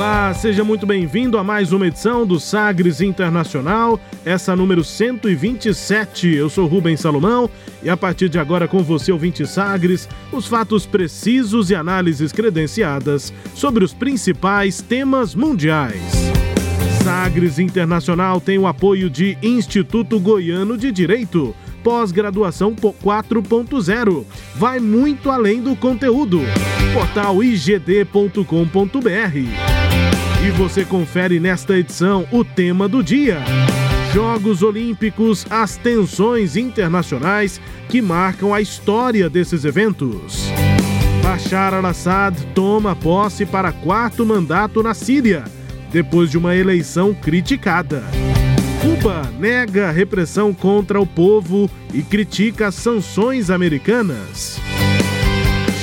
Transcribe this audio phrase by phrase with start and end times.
[0.00, 6.26] Olá, seja muito bem-vindo a mais uma edição do Sagres Internacional, essa número 127.
[6.26, 7.50] Eu sou Rubens Salomão
[7.82, 13.30] e a partir de agora com você, ouvinte Sagres, os fatos precisos e análises credenciadas
[13.54, 16.00] sobre os principais temas mundiais.
[17.04, 21.54] Sagres Internacional tem o apoio de Instituto Goiano de Direito,
[21.84, 24.24] pós-graduação 4.0.
[24.54, 26.40] Vai muito além do conteúdo.
[26.94, 28.40] Portal igd.com.br.
[30.42, 33.40] E você confere nesta edição o tema do dia.
[34.14, 40.48] Jogos Olímpicos, as tensões internacionais que marcam a história desses eventos.
[41.22, 45.44] Bashar al-Assad toma posse para quarto mandato na Síria,
[45.92, 48.02] depois de uma eleição criticada.
[48.80, 54.58] Cuba nega repressão contra o povo e critica sanções americanas.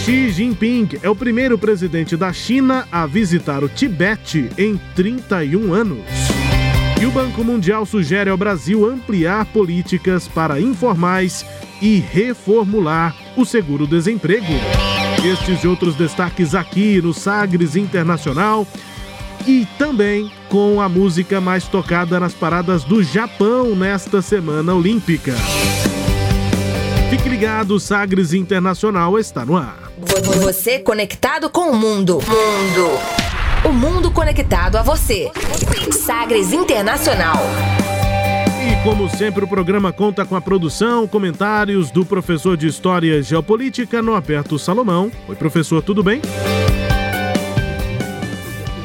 [0.08, 6.06] Xi Jinping é o primeiro presidente da China a visitar o Tibete em 31 anos.
[7.02, 11.46] E o Banco Mundial sugere ao Brasil ampliar políticas para informais
[11.82, 14.54] e reformular o seguro-desemprego.
[15.26, 18.66] Estes e outros destaques aqui no Sagres Internacional
[19.46, 25.36] e também com a música mais tocada nas paradas do Japão nesta semana olímpica.
[27.10, 29.92] Fique ligado, Sagres Internacional está no ar.
[30.42, 32.16] Você conectado com o mundo.
[32.16, 33.00] Mundo.
[33.64, 35.32] O mundo conectado a você.
[35.92, 37.38] Sagres Internacional.
[38.62, 43.24] E como sempre, o programa conta com a produção, comentários do professor de História e
[43.24, 45.10] Geopolítica, Norberto Salomão.
[45.30, 46.22] Oi, professor, tudo bem?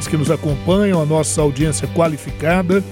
[0.09, 2.84] Que nos acompanham, a nossa audiência qualificada,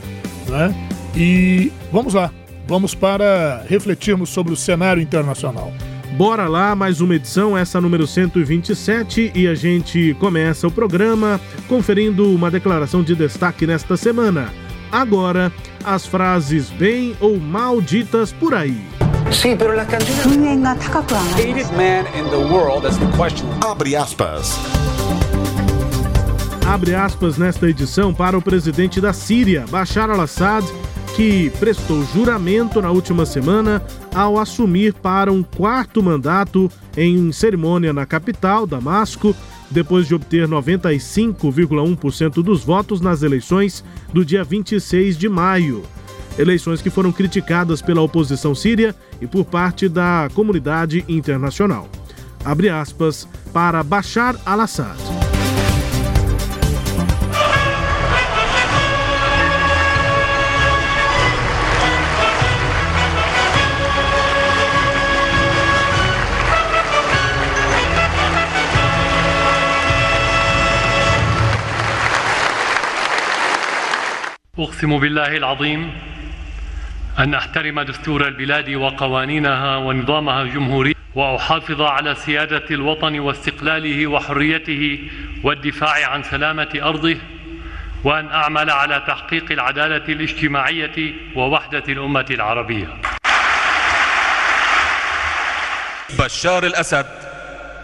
[0.48, 0.74] né?
[1.14, 2.30] E vamos lá,
[2.70, 5.72] vamos para refletirmos sobre o cenário internacional.
[6.12, 12.32] Bora lá, mais uma edição, essa número 127, e a gente começa o programa conferindo
[12.32, 14.52] uma declaração de destaque nesta semana.
[14.92, 15.52] Agora,
[15.84, 18.80] as frases bem ou mal ditas por aí.
[19.32, 23.48] Sim, pero la Hated man in the world, that's the question.
[23.64, 24.56] Abre aspas.
[26.68, 30.64] Abre aspas nesta edição para o presidente da Síria, Bashar al-Assad,
[31.20, 33.82] que prestou juramento na última semana
[34.14, 39.36] ao assumir para um quarto mandato em cerimônia na capital, Damasco,
[39.70, 45.82] depois de obter 95,1% dos votos nas eleições do dia 26 de maio.
[46.38, 51.86] Eleições que foram criticadas pela oposição síria e por parte da comunidade internacional.
[52.42, 55.19] Abre aspas para Bashar al-Assad.
[74.60, 75.92] أقسم بالله العظيم
[77.18, 84.98] أن أحترم دستور البلاد وقوانينها ونظامها الجمهوري وأحافظ على سيادة الوطن واستقلاله وحريته
[85.42, 87.16] والدفاع عن سلامة أرضه
[88.04, 92.88] وأن أعمل على تحقيق العدالة الاجتماعية ووحدة الأمة العربية.
[96.18, 97.29] بشار الأسد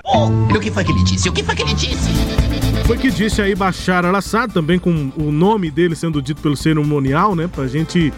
[0.08, 1.28] Oh, o que foi que ele disse?
[1.28, 2.10] O que foi que ele disse?
[2.86, 7.34] Foi que disse aí Bashar al-Assad, também com o nome dele sendo dito pelo cerimonial,
[7.34, 7.48] né?
[7.48, 8.12] Pra gente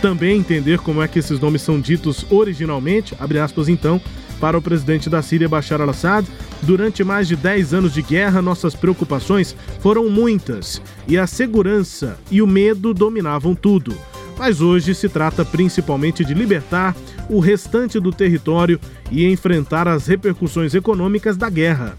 [0.00, 4.00] também entender como é que esses nomes são ditos originalmente, abre aspas então,
[4.40, 6.26] para o presidente da Síria Bashar al-Assad.
[6.62, 12.40] Durante mais de 10 anos de guerra, nossas preocupações foram muitas e a segurança e
[12.40, 13.96] o medo dominavam tudo.
[14.38, 16.96] Mas hoje se trata principalmente de libertar
[17.28, 18.78] o restante do território
[19.10, 21.96] e enfrentar as repercussões econômicas da guerra.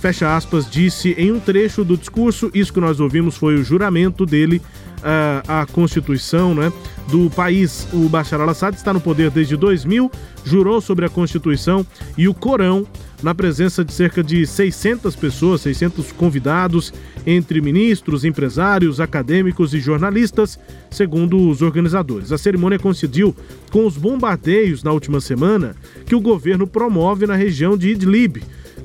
[0.00, 4.24] Fecha aspas, disse em um trecho do discurso, isso que nós ouvimos foi o juramento
[4.24, 4.62] dele
[5.02, 6.72] à, Constituição né,
[7.08, 7.86] do país.
[7.92, 10.10] O Bashar al-Assad está no poder desde 2000,
[10.44, 11.86] jurou sobre a Constituição
[12.16, 12.86] e o Corão
[13.22, 16.92] na presença de cerca de 600 pessoas, 600 convidados,
[17.26, 20.58] entre ministros, empresários, acadêmicos e jornalistas,
[20.90, 22.32] segundo os organizadores.
[22.32, 23.36] A cerimônia coincidiu
[23.70, 25.76] com os bombardeios na última semana
[26.06, 28.42] que o governo promove na região de Idlib.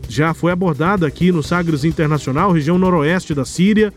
[0.07, 3.93] Já foi abordada aqui no Sagres Internacional, região noroeste da Síria,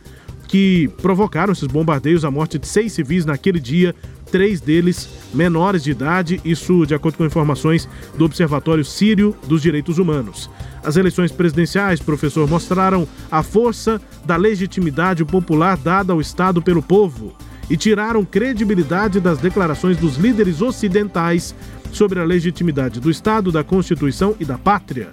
[0.49, 3.95] que provocaram esses bombardeios a morte de seis civis naquele dia,
[4.33, 7.87] três deles menores de idade, isso de acordo com informações
[8.17, 10.50] do Observatório Sírio dos Direitos Humanos.
[10.83, 17.37] As eleições presidenciais, professor, mostraram a força da legitimidade popular dada ao Estado pelo povo
[17.69, 21.55] e tiraram credibilidade das declarações dos líderes ocidentais
[21.93, 25.11] sobre a legitimidade do Estado, da Constituição e da pátria.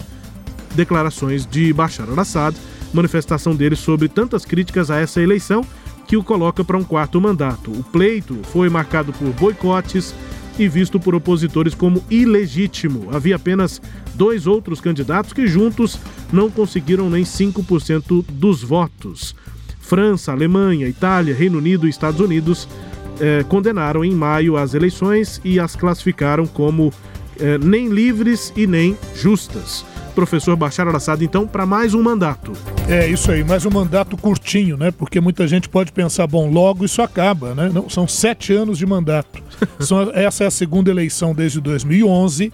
[0.74, 2.56] Declarações de Bashar al-Assad,
[2.96, 5.64] manifestação dele sobre tantas críticas a essa eleição
[6.08, 7.72] que o coloca para um quarto mandato.
[7.72, 10.14] O pleito foi marcado por boicotes
[10.58, 13.10] e visto por opositores como ilegítimo.
[13.12, 13.82] Havia apenas
[14.14, 16.00] dois outros candidatos que juntos
[16.32, 19.36] não conseguiram nem 5% dos votos.
[19.80, 22.68] França, Alemanha, Itália, Reino Unido e Estados Unidos
[23.20, 26.92] eh, condenaram em maio as eleições e as classificaram como
[27.40, 32.54] eh, nem livres e nem justas professor Bachar al-Assad, então, para mais um mandato.
[32.88, 34.90] É isso aí, mais um mandato curtinho, né?
[34.90, 37.70] Porque muita gente pode pensar, bom, logo isso acaba, né?
[37.72, 39.44] Não, são sete anos de mandato.
[39.80, 42.52] São, essa é a segunda eleição desde 2011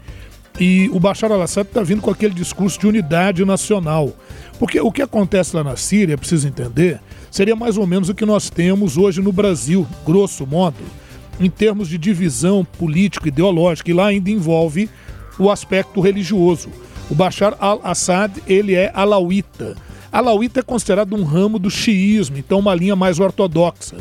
[0.60, 4.14] e o Bashar al-Assad está vindo com aquele discurso de unidade nacional.
[4.60, 7.00] Porque o que acontece lá na Síria, precisa entender,
[7.30, 10.84] seria mais ou menos o que nós temos hoje no Brasil, grosso modo,
[11.40, 14.90] em termos de divisão político-ideológica, e lá ainda envolve
[15.40, 16.70] o aspecto religioso.
[17.12, 19.76] O Bashar al-Assad, ele é alauíta.
[20.10, 23.98] Alauíta é considerado um ramo do xiismo, então uma linha mais ortodoxa.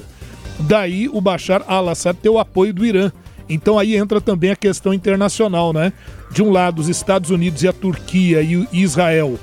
[0.60, 3.10] Daí o Bashar al-Assad tem o apoio do Irã.
[3.48, 5.92] Então aí entra também a questão internacional, né?
[6.30, 9.36] De um lado, os Estados Unidos e a Turquia e Israel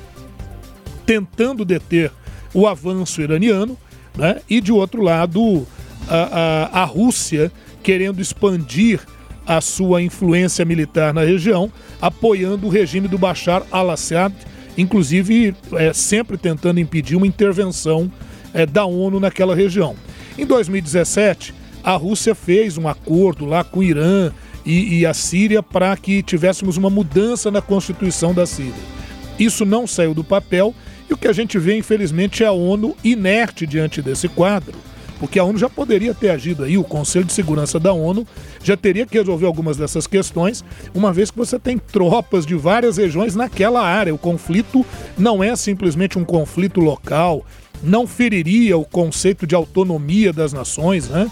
[1.06, 2.10] tentando deter
[2.54, 3.78] o avanço iraniano,
[4.18, 4.40] né?
[4.50, 5.68] E de outro lado,
[6.08, 7.52] a, a, a Rússia
[7.84, 9.02] querendo expandir
[9.48, 11.72] a sua influência militar na região,
[12.02, 14.36] apoiando o regime do Bashar al-Assad,
[14.78, 18.12] inclusive é, sempre tentando impedir uma intervenção
[18.54, 19.96] é, da ONU naquela região.
[20.38, 21.54] Em 2017,
[21.84, 24.32] a Rússia fez um acordo lá com o Irã
[24.66, 28.74] e, e a Síria para que tivéssemos uma mudança na Constituição da Síria.
[29.40, 30.76] Isso não saiu do papel
[31.10, 34.87] e o que a gente vê, infelizmente, é a ONU inerte diante desse quadro
[35.20, 38.26] porque a ONU já poderia ter agido aí, o Conselho de Segurança da ONU
[38.64, 42.98] já teria que resolver algumas dessas questões, uma vez que você tem tropas de várias
[42.98, 44.14] regiões naquela área.
[44.14, 44.86] O conflito
[45.18, 47.46] não é simplesmente um conflito local,
[47.82, 51.30] não feriria o conceito de autonomia das nações, né?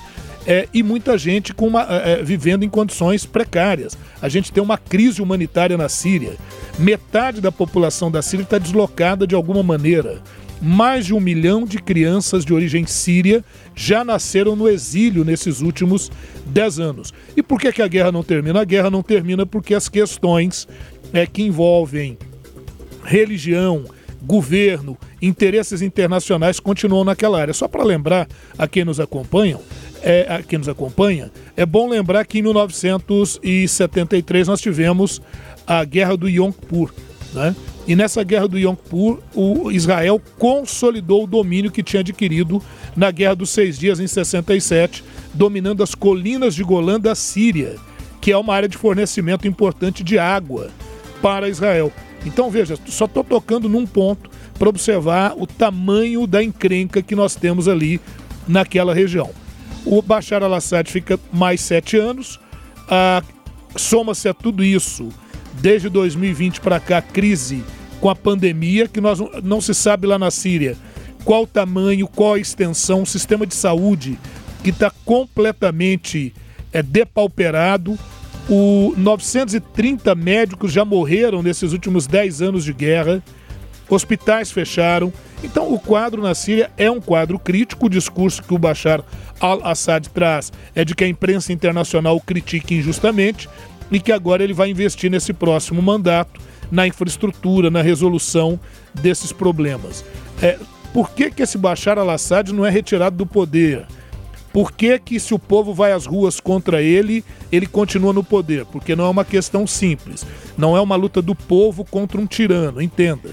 [0.48, 3.98] É, e muita gente uma, é, é vivendo em condições precárias.
[4.22, 6.36] A gente tem uma crise humanitária na Síria.
[6.78, 10.22] Metade da população da Síria está deslocada de alguma maneira
[10.62, 13.44] mais de um milhão de crianças de origem síria
[13.76, 16.12] já nasceram no exílio nesses últimos
[16.46, 17.14] dez anos.
[17.36, 18.62] E por que, que a guerra não termina?
[18.62, 20.68] A guerra não termina porque as questões
[21.14, 22.18] é, que envolvem
[23.04, 23.86] religião,
[24.22, 27.54] governo, interesses internacionais continuam naquela área.
[27.54, 29.00] Só para lembrar a quem nos
[30.02, 35.22] é, a quem nos acompanha, é bom lembrar que em 1973 nós tivemos
[35.66, 36.94] a Guerra do Yom Kippur,
[37.34, 37.56] né?
[37.88, 42.62] E nessa guerra do Yom Kippur, o Israel consolidou o domínio que tinha adquirido
[42.96, 45.04] na Guerra dos Seis Dias em 67,
[45.34, 47.76] dominando as colinas de Golã da Síria,
[48.20, 50.72] que é uma área de fornecimento importante de água
[51.22, 51.94] para Israel.
[52.26, 57.36] Então veja, só estou tocando num ponto para observar o tamanho da encrenca que nós
[57.36, 58.02] temos ali
[58.48, 59.30] naquela região.
[59.86, 62.40] O Bashar al-Assad fica mais sete anos,
[62.90, 63.22] ah,
[63.76, 65.10] soma-se a tudo isso
[65.62, 67.64] desde 2020 para cá, crise
[68.00, 70.78] com a pandemia, que nós não se sabe lá na Síria
[71.26, 74.18] qual o tamanho, qual a extensão, o sistema de saúde
[74.64, 76.34] que está completamente
[76.72, 77.98] é, depauperado.
[78.48, 83.24] O 930 médicos já morreram nesses últimos 10 anos de guerra,
[83.90, 85.12] hospitais fecharam.
[85.44, 87.88] Então, o quadro na Síria é um quadro crítico.
[87.88, 89.04] O discurso que o Bashar
[89.40, 93.50] al-Assad traz é de que a imprensa internacional o critique injustamente
[93.92, 96.40] e que agora ele vai investir nesse próximo mandato
[96.72, 98.60] na infraestrutura, na resolução
[98.94, 100.04] desses problemas.
[100.42, 100.58] É,
[100.94, 103.86] por que, que esse Bashar al-Assad não é retirado do poder?
[104.52, 108.66] Por que, que, se o povo vai às ruas contra ele, ele continua no poder?
[108.66, 110.26] Porque não é uma questão simples.
[110.58, 113.30] Não é uma luta do povo contra um tirano, entenda.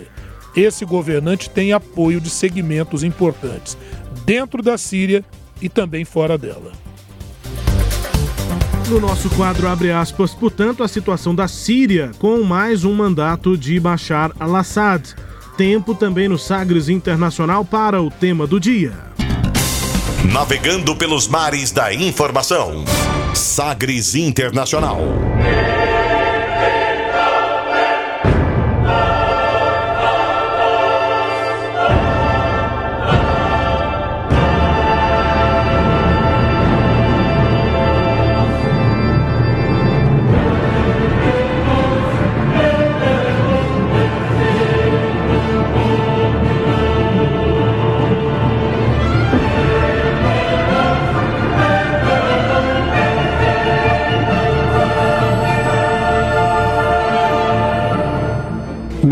[0.56, 3.78] Esse governante tem apoio de segmentos importantes
[4.26, 5.25] dentro da Síria
[5.61, 6.82] e também fora dela.
[8.92, 13.80] No nosso quadro abre aspas, portanto, a situação da Síria com mais um mandato de
[13.80, 15.14] Bashar al-Assad.
[15.56, 18.92] Tempo também no Sagres Internacional para o tema do dia.
[20.30, 22.84] Navegando pelos mares da informação.
[23.32, 25.00] Sagres Internacional.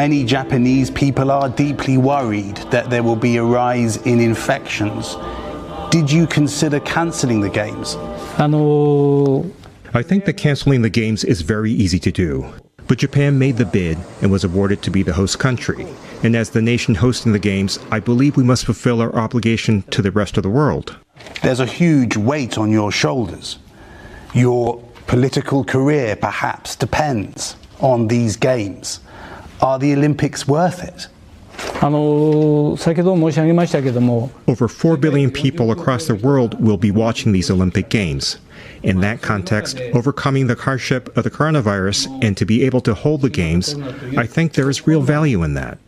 [0.00, 5.14] Many Japanese people are deeply worried that there will be a rise in infections.
[5.90, 7.96] Did you consider cancelling the games?
[9.98, 12.50] I think that canceling the games is very easy to do.
[12.88, 15.86] But Japan made the bid and was awarded to be the host country.
[16.22, 20.00] And as the nation hosting the games, I believe we must fulfill our obligation to
[20.00, 20.96] the rest of the world.
[21.42, 23.58] There's a huge weight on your shoulders.
[24.32, 29.00] Your political career perhaps depends on these games.
[29.62, 31.06] Are the Olympics worth it?
[34.48, 38.38] Over 4 billion people across the world will be watching these Olympic Games.
[38.82, 43.20] In that context, overcoming the hardship of the coronavirus and to be able to hold
[43.20, 43.76] the Games,
[44.16, 45.78] I think there is real value in that.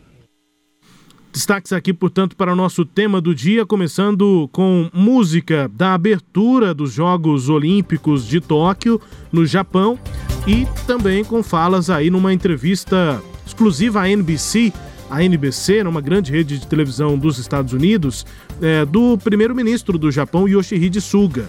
[1.33, 6.93] Destaques aqui, portanto, para o nosso tema do dia, começando com música da abertura dos
[6.93, 9.01] Jogos Olímpicos de Tóquio,
[9.33, 9.99] no Japão,
[10.47, 13.23] e também com falas aí numa entrevista
[13.63, 14.73] exclusiva à NBC,
[15.09, 18.27] a NBC, uma grande rede de televisão dos Estados Unidos,
[18.61, 21.49] é, do primeiro-ministro do Japão, Yoshihide Suga.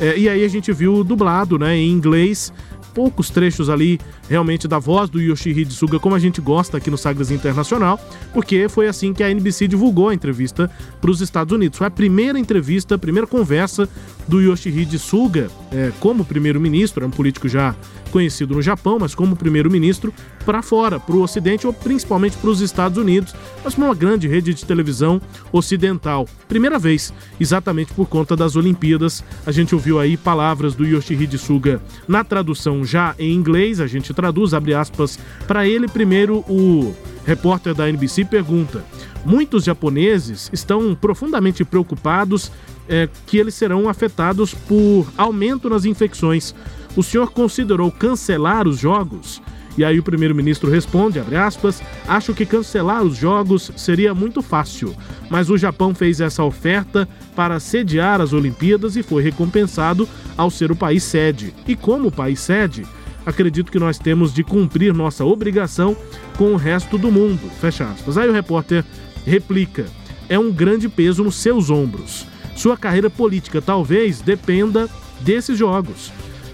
[0.00, 2.52] É, e aí a gente viu dublado né, em inglês
[2.94, 6.98] poucos trechos ali realmente da voz do Yoshihide Suga, como a gente gosta aqui no
[6.98, 7.98] Sagres Internacional,
[8.32, 10.70] porque foi assim que a NBC divulgou a entrevista
[11.00, 11.78] para os Estados Unidos.
[11.78, 13.88] Foi a primeira entrevista, a primeira conversa
[14.28, 17.74] do Yoshihide Suga é, como primeiro-ministro, é um político já
[18.12, 20.12] conhecido no Japão, mas como primeiro-ministro
[20.44, 23.34] para fora, para o Ocidente ou principalmente para os Estados Unidos,
[23.64, 25.20] mas para uma grande rede de televisão
[25.50, 26.28] ocidental.
[26.46, 31.80] Primeira vez, exatamente por conta das Olimpíadas, a gente ouviu aí palavras do Yoshihide Suga
[32.06, 37.74] na tradução já em inglês, a gente traduz, abre aspas, para ele primeiro o repórter
[37.74, 38.84] da NBC pergunta:
[39.24, 42.50] Muitos japoneses estão profundamente preocupados
[42.88, 46.54] é, que eles serão afetados por aumento nas infecções.
[46.96, 49.40] O senhor considerou cancelar os jogos?
[49.76, 54.94] E aí o primeiro-ministro responde, aspas, acho que cancelar os jogos seria muito fácil,
[55.30, 60.70] mas o Japão fez essa oferta para sediar as Olimpíadas e foi recompensado ao ser
[60.70, 61.54] o país sede.
[61.66, 62.86] E como país sede,
[63.24, 65.96] acredito que nós temos de cumprir nossa obrigação
[66.36, 67.50] com o resto do mundo.
[67.60, 68.18] Fecha aspas.
[68.18, 68.84] Aí o repórter
[69.24, 69.86] replica:
[70.28, 72.26] é um grande peso nos seus ombros.
[72.54, 74.88] Sua carreira política talvez dependa
[75.20, 76.12] desses jogos.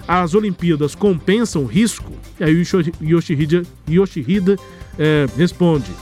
[0.09, 2.11] As Olimpíadas compensam o risco?
[2.41, 2.65] E aí o
[3.03, 4.57] Yoshihide, Yoshihide
[4.99, 5.93] é, responde: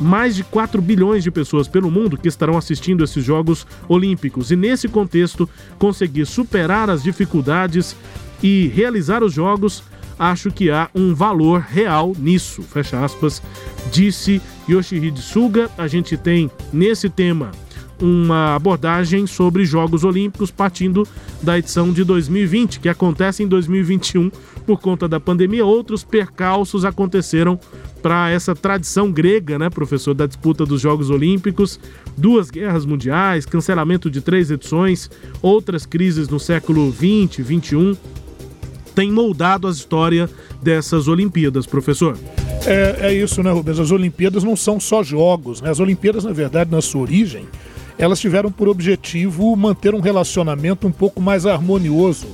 [0.00, 4.52] mais de 4 bilhões de pessoas pelo mundo que estarão assistindo esses Jogos Olímpicos.
[4.52, 5.48] E nesse contexto,
[5.78, 7.96] conseguir superar as dificuldades
[8.40, 9.82] e realizar os Jogos,
[10.16, 12.62] acho que há um valor real nisso.
[12.62, 13.42] Fecha aspas,
[13.90, 15.68] disse Yoshihide Suga.
[15.76, 17.50] A gente tem nesse tema
[18.00, 21.06] uma abordagem sobre Jogos Olímpicos partindo
[21.42, 24.30] da edição de 2020, que acontece em 2021
[24.66, 25.64] por conta da pandemia.
[25.64, 27.58] Outros percalços aconteceram
[28.02, 31.80] para essa tradição grega, né, professor, da disputa dos Jogos Olímpicos,
[32.16, 35.10] duas guerras mundiais, cancelamento de três edições,
[35.42, 37.96] outras crises no século 20, 21
[38.98, 40.28] tem moldado a história
[40.60, 42.18] dessas Olimpíadas, professor.
[42.66, 43.78] É, é isso, né, Rubens?
[43.78, 45.70] As Olimpíadas não são só jogos, né?
[45.70, 47.46] As Olimpíadas, na verdade, na sua origem,
[47.98, 52.28] elas tiveram por objetivo manter um relacionamento um pouco mais harmonioso,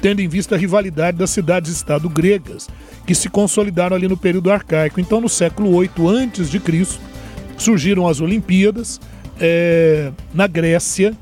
[0.00, 2.68] tendo em vista a rivalidade das cidades-estado gregas,
[3.06, 5.00] que se consolidaram ali no período arcaico.
[5.00, 7.00] Então, no século 8 antes de Cristo,
[7.56, 9.00] surgiram as Olimpíadas
[9.40, 11.14] é, na Grécia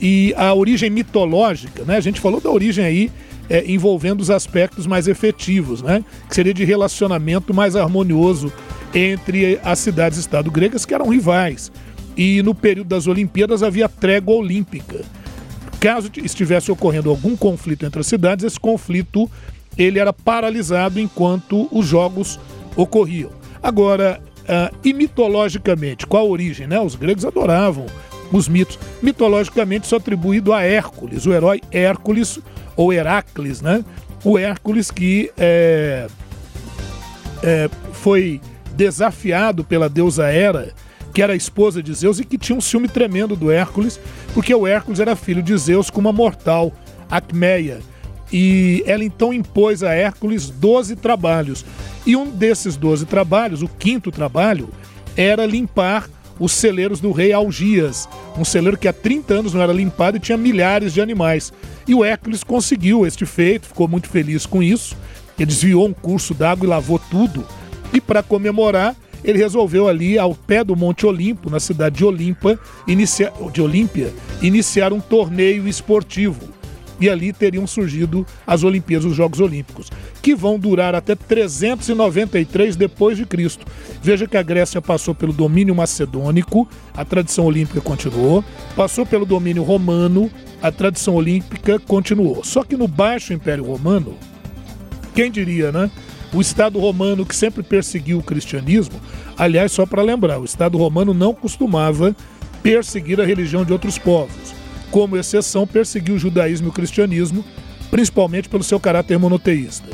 [0.00, 1.96] e a origem mitológica, né?
[1.96, 3.12] A gente falou da origem aí
[3.50, 6.02] é, envolvendo os aspectos mais efetivos, né?
[6.28, 8.50] Que seria de relacionamento mais harmonioso
[8.94, 11.70] entre as cidades-estado gregas que eram rivais
[12.16, 15.04] e no período das Olimpíadas havia trégua olímpica.
[15.78, 19.30] Caso estivesse ocorrendo algum conflito entre as cidades, esse conflito
[19.76, 22.40] ele era paralisado enquanto os jogos
[22.74, 23.30] ocorriam.
[23.62, 26.66] Agora, uh, e mitologicamente, qual a origem?
[26.66, 26.80] Né?
[26.80, 27.86] Os gregos adoravam
[28.32, 28.78] os mitos.
[29.02, 32.40] Mitologicamente, isso é atribuído a Hércules, o herói Hércules
[32.74, 33.84] ou Heracles, né?
[34.24, 36.08] O Hércules que é,
[37.42, 38.40] é, foi
[38.74, 40.72] desafiado pela deusa Hera,
[41.16, 43.98] que era a esposa de Zeus e que tinha um ciúme tremendo do Hércules,
[44.34, 46.70] porque o Hércules era filho de Zeus com uma mortal,
[47.10, 47.80] Acmeia.
[48.30, 51.64] E ela então impôs a Hércules 12 trabalhos.
[52.04, 54.68] E um desses 12 trabalhos, o quinto trabalho,
[55.16, 56.06] era limpar
[56.38, 58.06] os celeiros do rei Algias,
[58.36, 61.50] um celeiro que há 30 anos não era limpado e tinha milhares de animais.
[61.88, 64.94] E o Hércules conseguiu este feito, ficou muito feliz com isso.
[65.38, 67.42] Ele desviou um curso d'água e lavou tudo.
[67.90, 68.94] E para comemorar,
[69.24, 73.32] ele resolveu ali ao pé do Monte Olimpo, na cidade de Olimpa, inicia...
[73.52, 76.56] de Olímpia, iniciar um torneio esportivo
[77.00, 79.90] e ali teriam surgido as Olimpíadas, os Jogos Olímpicos,
[80.22, 83.66] que vão durar até 393 depois de Cristo.
[84.02, 88.44] Veja que a Grécia passou pelo domínio macedônico, a tradição olímpica continuou,
[88.74, 90.30] passou pelo domínio romano,
[90.62, 92.42] a tradição olímpica continuou.
[92.42, 94.14] Só que no Baixo Império Romano,
[95.14, 95.90] quem diria, né?
[96.32, 99.00] O Estado romano que sempre perseguiu o cristianismo,
[99.36, 102.14] aliás, só para lembrar, o Estado romano não costumava
[102.62, 104.56] perseguir a religião de outros povos
[104.90, 107.44] como exceção, perseguiu o judaísmo e o cristianismo,
[107.90, 109.88] principalmente pelo seu caráter monoteísta.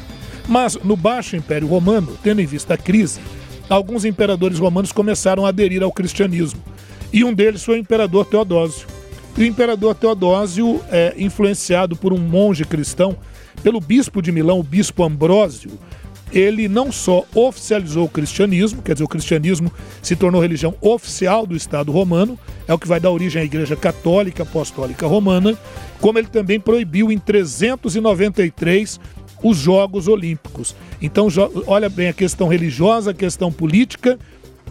[0.48, 3.20] Mas no Baixo Império Romano, tendo em vista a crise,
[3.68, 6.62] alguns imperadores romanos começaram a aderir ao cristianismo.
[7.12, 8.86] E um deles foi o imperador Teodósio.
[9.36, 13.16] E o imperador Teodósio, é, influenciado por um monge cristão,
[13.62, 15.70] pelo bispo de Milão, o bispo Ambrósio,
[16.32, 19.70] ele não só oficializou o cristianismo, quer dizer, o cristianismo
[20.02, 23.76] se tornou religião oficial do Estado romano, é o que vai dar origem à Igreja
[23.76, 25.56] Católica Apostólica Romana,
[26.00, 28.98] como ele também proibiu em 393
[29.42, 30.74] os Jogos Olímpicos.
[31.00, 31.28] Então,
[31.66, 34.18] olha bem a questão religiosa, a questão política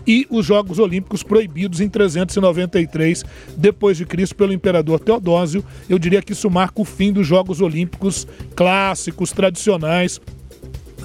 [0.07, 3.23] e os Jogos Olímpicos proibidos em 393
[3.55, 5.63] depois de Cristo pelo imperador Teodósio.
[5.87, 10.19] Eu diria que isso marca o fim dos Jogos Olímpicos clássicos, tradicionais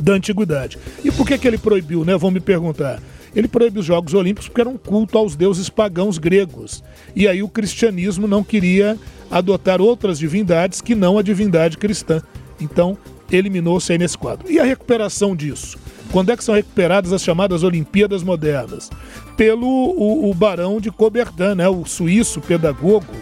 [0.00, 0.78] da antiguidade.
[1.04, 2.16] E por que, que ele proibiu, né?
[2.16, 3.00] Vão me perguntar.
[3.34, 6.82] Ele proibiu os Jogos Olímpicos porque era um culto aos deuses pagãos gregos.
[7.14, 8.98] E aí o cristianismo não queria
[9.30, 12.22] adotar outras divindades que não a divindade cristã.
[12.58, 12.96] Então,
[13.30, 14.50] eliminou-se aí nesse quadro.
[14.50, 15.78] E a recuperação disso?
[16.10, 18.90] Quando é que são recuperadas as chamadas Olimpíadas Modernas?
[19.36, 21.68] Pelo o, o barão de Coubertin, né?
[21.68, 23.12] o suíço pedagogo,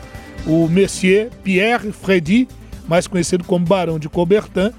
[0.47, 2.47] o Monsieur Pierre Freddy,
[2.87, 4.71] mais conhecido como Barão de Coubertin,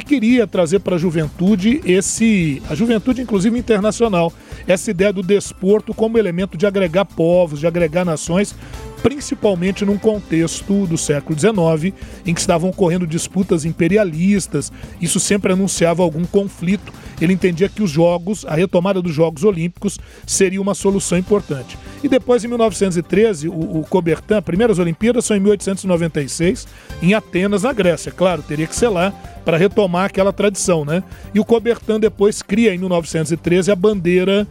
[0.00, 4.32] que queria trazer para a juventude esse, a juventude inclusive internacional,
[4.66, 8.54] essa ideia do desporto como elemento de agregar povos, de agregar nações,
[9.02, 16.02] principalmente num contexto do século XIX, em que estavam ocorrendo disputas imperialistas, isso sempre anunciava
[16.02, 16.92] algum conflito.
[17.20, 21.78] Ele entendia que os Jogos, a retomada dos Jogos Olímpicos, seria uma solução importante.
[22.02, 26.66] E depois, em 1913, o, o Coubertin, primeiras Olimpíadas são em 1896,
[27.02, 28.12] em Atenas, na Grécia.
[28.12, 29.12] Claro, teria que ser lá
[29.44, 31.02] para retomar aquela tradição, né?
[31.34, 34.46] E o Coubertin depois cria, em 1913, a bandeira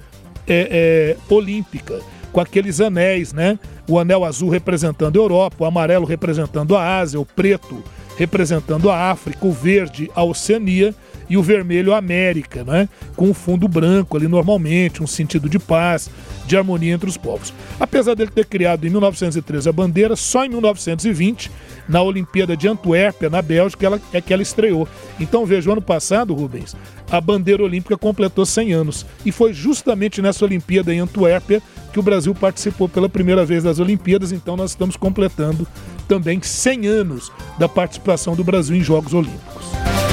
[0.48, 2.00] é, é, olímpica
[2.32, 3.60] com aqueles anéis, né?
[3.88, 7.84] O anel azul representando a Europa, o amarelo representando a Ásia, o preto
[8.18, 10.94] representando a África, o verde a Oceania
[11.30, 12.90] e o vermelho América, né?
[13.16, 16.10] Com o fundo branco ali normalmente, um sentido de paz,
[16.46, 17.54] de harmonia entre os povos.
[17.80, 21.52] Apesar dele ter criado em 1913 a bandeira, só em 1920,
[21.88, 24.88] na Olimpíada de Antuérpia, na Bélgica, ela, é que ela estreou.
[25.20, 26.76] Então veja, o ano passado, Rubens,
[27.12, 29.06] a bandeira olímpica completou 100 anos.
[29.26, 31.62] E foi justamente nessa Olimpíada em Antuérpia
[31.94, 35.68] que o Brasil participou pela primeira vez das Olimpíadas, então nós estamos completando
[36.08, 40.09] também 100 anos da participação do Brasil em Jogos Olímpicos.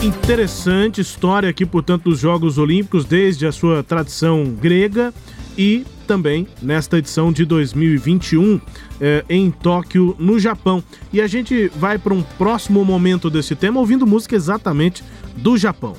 [0.00, 5.12] Interessante história aqui, portanto, dos Jogos Olímpicos, desde a sua tradição grega
[5.56, 8.60] e também nesta edição de 2021
[9.00, 10.82] eh, em Tóquio, no Japão.
[11.12, 15.02] E a gente vai para um próximo momento desse tema ouvindo música exatamente
[15.36, 15.96] do Japão.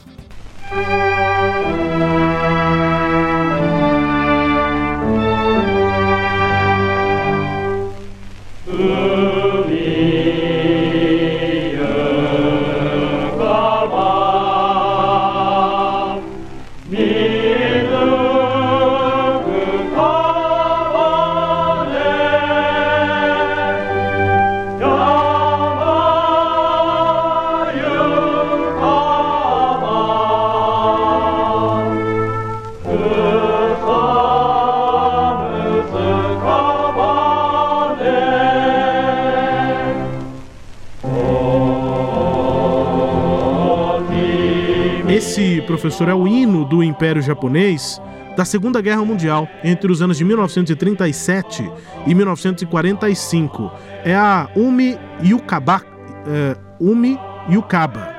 [45.79, 48.01] Professor, é o hino do Império Japonês
[48.35, 51.69] da Segunda Guerra Mundial, entre os anos de 1937
[52.05, 53.71] e 1945.
[54.03, 55.81] É a Umi Yukaba.
[56.27, 57.17] É, Umi
[57.49, 58.13] Yukaba.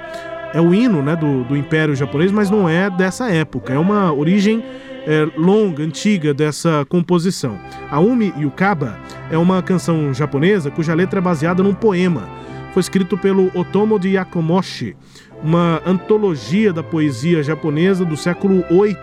[0.55, 3.73] é o hino né, do, do Império Japonês, mas não é dessa época.
[3.73, 4.64] É uma origem
[5.07, 7.59] é, longa, antiga dessa composição.
[7.90, 8.99] A Umi Yukaba
[9.31, 12.29] é uma canção japonesa cuja letra é baseada num poema.
[12.73, 14.96] Foi escrito pelo Otomo de Yakomoshi,
[15.42, 18.96] uma antologia da poesia japonesa do século VIII,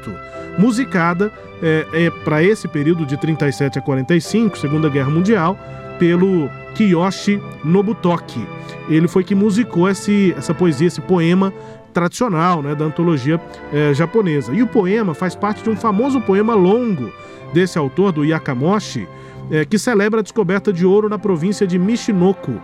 [0.57, 5.57] musicada é, é para esse período de 37 a 45, Segunda Guerra Mundial,
[5.97, 8.45] pelo Kiyoshi Nobutoki.
[8.87, 11.51] Ele foi que musicou esse, essa poesia, esse poema
[11.93, 13.41] tradicional né, da antologia
[13.73, 14.53] é, japonesa.
[14.53, 17.11] E o poema faz parte de um famoso poema longo
[17.53, 19.07] desse autor, do Yakamoshi,
[19.49, 22.61] é, que celebra a descoberta de ouro na província de Michinoku,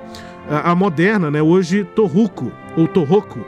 [0.49, 3.39] a, moderna, né, hoje Tohoku, ou Tohoku.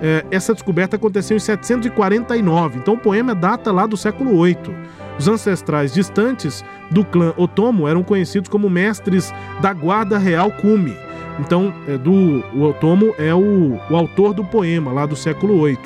[0.00, 4.74] É, essa descoberta aconteceu em 749, então o poema data lá do século VIII.
[5.18, 10.96] Os ancestrais distantes do clã Otomo eram conhecidos como mestres da Guarda Real Kumi.
[11.40, 15.78] Então, é do, o Otomo é o, o autor do poema lá do século VIII.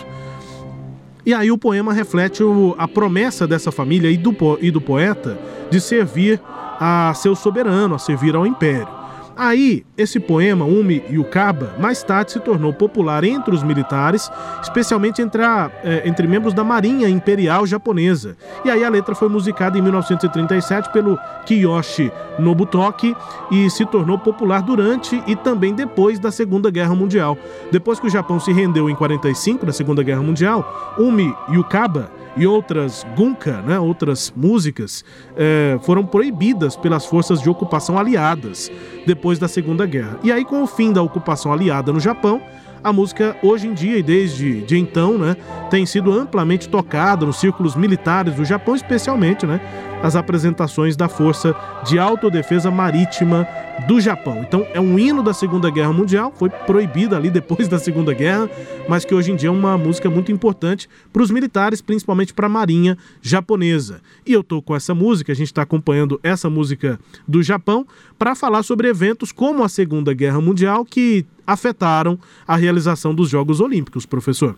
[1.25, 5.39] E aí o poema reflete o, a promessa dessa família e do, e do poeta
[5.71, 6.41] de servir
[6.81, 9.02] a seu soberano, a servir ao império.
[9.37, 14.31] Aí, esse poema, Umi Yukaba, mais tarde se tornou popular entre os militares,
[14.63, 18.37] especialmente entre, a, eh, entre membros da Marinha Imperial Japonesa.
[18.65, 23.17] E aí a letra foi musicada em 1937 pelo Kiyoshi Nobutoki
[23.51, 27.39] e se tornou popular durante e também depois da Segunda Guerra Mundial.
[27.71, 32.47] Depois que o Japão se rendeu em 45, na Segunda Guerra Mundial, Umi Yukaba e
[32.47, 35.05] outras gunka, né, outras músicas,
[35.37, 38.71] é, foram proibidas pelas forças de ocupação aliadas
[39.07, 40.19] depois da Segunda Guerra.
[40.23, 42.41] E aí, com o fim da ocupação aliada no Japão,
[42.83, 45.37] a música hoje em dia e desde de então, né,
[45.71, 49.61] tem sido amplamente tocada nos círculos militares do Japão, especialmente, né,
[50.03, 53.47] as apresentações da Força de Autodefesa Marítima
[53.87, 54.43] do Japão.
[54.47, 58.49] Então é um hino da Segunda Guerra Mundial, foi proibida ali depois da Segunda Guerra,
[58.89, 62.47] mas que hoje em dia é uma música muito importante para os militares, principalmente para
[62.47, 64.01] a Marinha japonesa.
[64.27, 67.87] E eu tô com essa música, a gente está acompanhando essa música do Japão
[68.19, 73.61] para falar sobre eventos como a Segunda Guerra Mundial que afetaram a realização dos Jogos
[73.61, 74.57] Olímpicos, professor.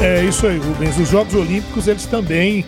[0.00, 0.98] É isso aí, Rubens.
[0.98, 2.64] Os Jogos Olímpicos eles também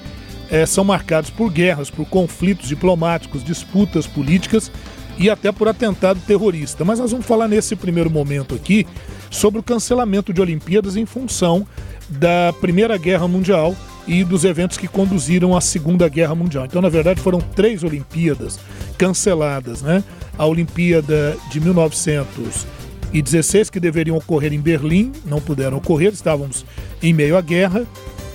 [0.50, 4.70] é, são marcados por guerras, por conflitos diplomáticos, disputas políticas
[5.18, 6.84] e até por atentado terrorista.
[6.84, 8.86] Mas nós vamos falar nesse primeiro momento aqui
[9.30, 11.66] sobre o cancelamento de Olimpíadas em função
[12.08, 13.74] da Primeira Guerra Mundial
[14.06, 16.66] e dos eventos que conduziram à Segunda Guerra Mundial.
[16.66, 18.60] Então, na verdade, foram três Olimpíadas
[18.98, 20.04] canceladas, né?
[20.36, 26.66] A Olimpíada de 1916, que deveriam ocorrer em Berlim, não puderam ocorrer, estávamos
[27.02, 27.86] em meio à guerra.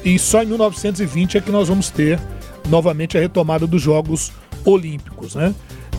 [0.04, 2.20] E só em 1920 é que nós vamos ter
[2.68, 4.32] novamente a retomada dos Jogos
[4.66, 5.36] Olímpicos.
[5.36, 5.54] Né?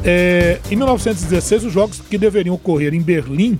[0.05, 3.59] É, em 1916, os Jogos que deveriam ocorrer em Berlim,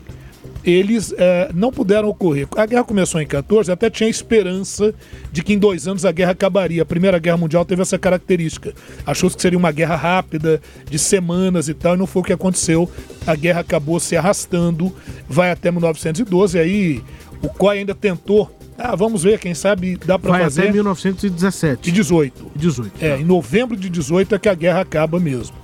[0.65, 2.47] eles é, não puderam ocorrer.
[2.57, 4.95] A guerra começou em 14, até tinha esperança
[5.33, 6.83] de que em dois anos a guerra acabaria.
[6.83, 8.75] A Primeira Guerra Mundial teve essa característica.
[9.07, 12.33] Achou que seria uma guerra rápida, de semanas e tal, e não foi o que
[12.33, 12.91] aconteceu.
[13.27, 14.95] A guerra acabou se arrastando,
[15.29, 17.03] vai até 1912, aí
[17.43, 18.51] o COI ainda tentou
[18.83, 20.63] ah, vamos ver, quem sabe dá para fazer.
[20.63, 21.91] até 1917.
[21.91, 22.53] E 18.
[22.57, 22.93] 18.
[22.99, 23.19] É, tá.
[23.19, 25.55] em novembro de 18 é que a guerra acaba mesmo.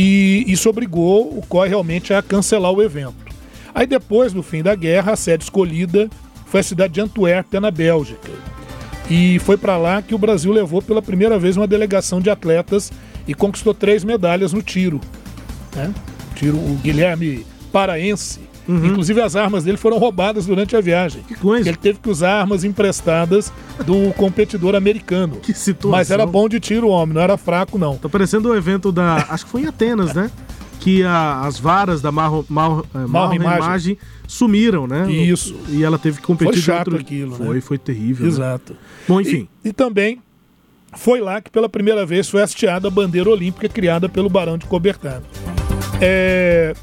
[0.00, 3.16] E isso obrigou o COI realmente a cancelar o evento.
[3.74, 6.08] Aí depois, no fim da guerra, a sede escolhida
[6.46, 8.30] foi a cidade de Antuérpia, na Bélgica.
[9.10, 12.92] E foi para lá que o Brasil levou pela primeira vez uma delegação de atletas
[13.26, 15.00] e conquistou três medalhas no tiro.
[15.74, 15.92] Né?
[16.36, 18.84] Tiro, o Guilherme Paraense Uhum.
[18.84, 21.22] Inclusive as armas dele foram roubadas durante a viagem.
[21.22, 21.68] Que coisa.
[21.68, 23.50] Ele teve que usar armas emprestadas
[23.86, 25.36] do competidor americano.
[25.36, 25.90] Que situação.
[25.90, 27.96] Mas era bom de tiro o homem, não era fraco não.
[27.96, 30.30] Tá parecendo o um evento da, acho que foi em Atenas, né?
[30.80, 33.58] Que a, as varas da Marro, Marro, é, Marro imagem.
[33.58, 35.10] imagem sumiram, né?
[35.10, 35.56] Isso.
[35.68, 37.00] E ela teve que competir foi chato outro...
[37.00, 37.60] aquilo, foi, né?
[37.62, 38.26] Foi, terrível.
[38.26, 38.32] Né?
[38.32, 38.74] Exato.
[38.74, 38.78] Né?
[39.08, 39.48] Bom, enfim.
[39.64, 40.20] E, e também
[40.94, 44.66] foi lá que pela primeira vez foi hasteada a bandeira olímpica criada pelo Barão de
[44.66, 45.24] Cobertano.
[46.00, 46.74] É,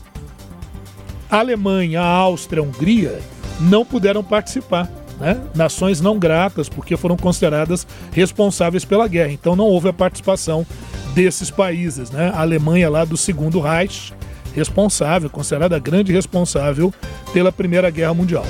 [1.39, 3.19] Alemanha, a Áustria, a Hungria
[3.59, 4.89] não puderam participar.
[5.19, 5.39] Né?
[5.55, 9.31] Nações não gratas, porque foram consideradas responsáveis pela guerra.
[9.31, 10.65] Então não houve a participação
[11.13, 12.11] desses países.
[12.11, 12.31] Né?
[12.33, 14.13] A Alemanha lá do segundo Reich,
[14.53, 16.93] responsável, considerada grande responsável
[17.33, 18.45] pela Primeira Guerra Mundial.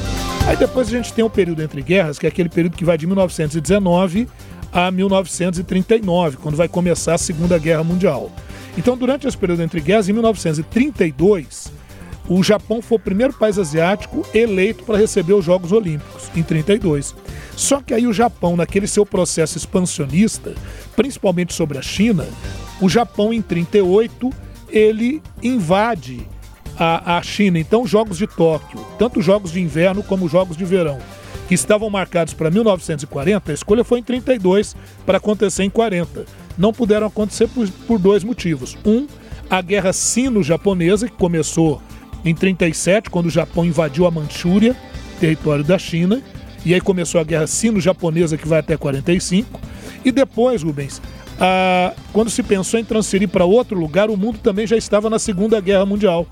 [0.47, 2.97] Aí depois a gente tem um período entre guerras, que é aquele período que vai
[2.97, 4.27] de 1919
[4.71, 8.31] a 1939, quando vai começar a Segunda Guerra Mundial.
[8.77, 11.71] Então, durante esse período entre guerras, em 1932,
[12.27, 17.15] o Japão foi o primeiro país asiático eleito para receber os Jogos Olímpicos, em 32.
[17.55, 20.55] Só que aí o Japão, naquele seu processo expansionista,
[20.95, 22.27] principalmente sobre a China,
[22.81, 24.31] o Japão em 38
[24.69, 26.27] ele invade
[26.77, 27.59] a, a China.
[27.59, 30.99] Então, Jogos de Tóquio, tanto Jogos de Inverno como Jogos de Verão.
[31.47, 36.25] que estavam marcados para 1940, a escolha foi em 32 para acontecer em 40.
[36.57, 38.75] Não puderam acontecer por, por dois motivos.
[38.83, 39.05] Um,
[39.47, 41.81] a guerra sino-japonesa, que começou
[42.25, 44.75] em 37, quando o Japão invadiu a Manchúria,
[45.19, 46.21] território da China,
[46.65, 49.59] e aí começou a guerra sino-japonesa, que vai até 45.
[50.03, 50.99] E depois, Rubens,
[51.39, 55.19] ah, quando se pensou em transferir para outro lugar, o mundo também já estava na
[55.19, 56.25] Segunda Guerra Mundial.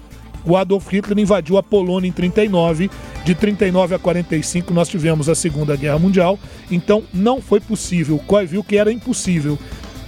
[0.45, 2.89] O Adolf Hitler invadiu a Polônia em 39.
[3.23, 6.37] De 39 a 45 nós tivemos a Segunda Guerra Mundial.
[6.69, 8.19] Então não foi possível.
[8.27, 9.57] O viu que era impossível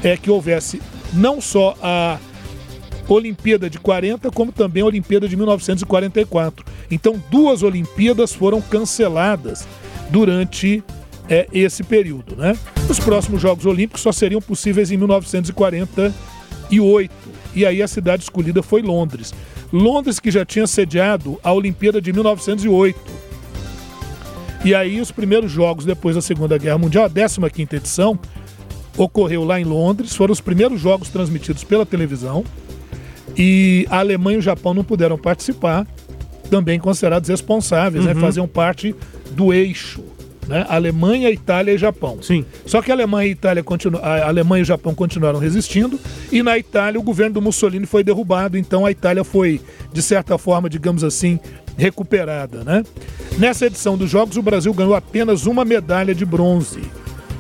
[0.04, 0.82] é que houvesse
[1.14, 2.20] não só a
[3.08, 6.66] Olimpíada de 40, como também a Olimpíada de 1944.
[6.90, 9.68] Então duas Olimpíadas foram canceladas
[10.10, 10.84] durante
[11.30, 12.36] é, esse período.
[12.36, 12.58] Né?
[12.90, 17.12] Os próximos Jogos Olímpicos só seriam possíveis em 1948.
[17.56, 19.34] E aí a cidade escolhida foi Londres.
[19.72, 23.00] Londres que já tinha sediado a Olimpíada de 1908.
[24.64, 28.20] E aí os primeiros jogos depois da Segunda Guerra Mundial, a 15ª edição,
[28.98, 32.44] ocorreu lá em Londres, foram os primeiros jogos transmitidos pela televisão.
[33.38, 35.86] E a Alemanha e o Japão não puderam participar,
[36.50, 38.14] também considerados responsáveis, né?
[38.14, 38.20] Uhum.
[38.20, 38.96] faziam parte
[39.32, 40.04] do eixo.
[40.48, 40.66] Né?
[40.70, 42.20] Alemanha, Itália e Japão.
[42.22, 42.46] Sim.
[42.66, 43.98] Só que a Alemanha e, Itália continu...
[43.98, 46.00] a Alemanha e o Japão continuaram resistindo,
[46.32, 49.60] e na Itália o governo do Mussolini foi derrubado, então a Itália foi,
[49.92, 51.40] de certa forma, digamos assim,
[51.78, 52.64] recuperada.
[52.64, 52.84] Né?
[53.38, 56.82] Nessa edição dos Jogos, o Brasil ganhou apenas uma medalha de bronze.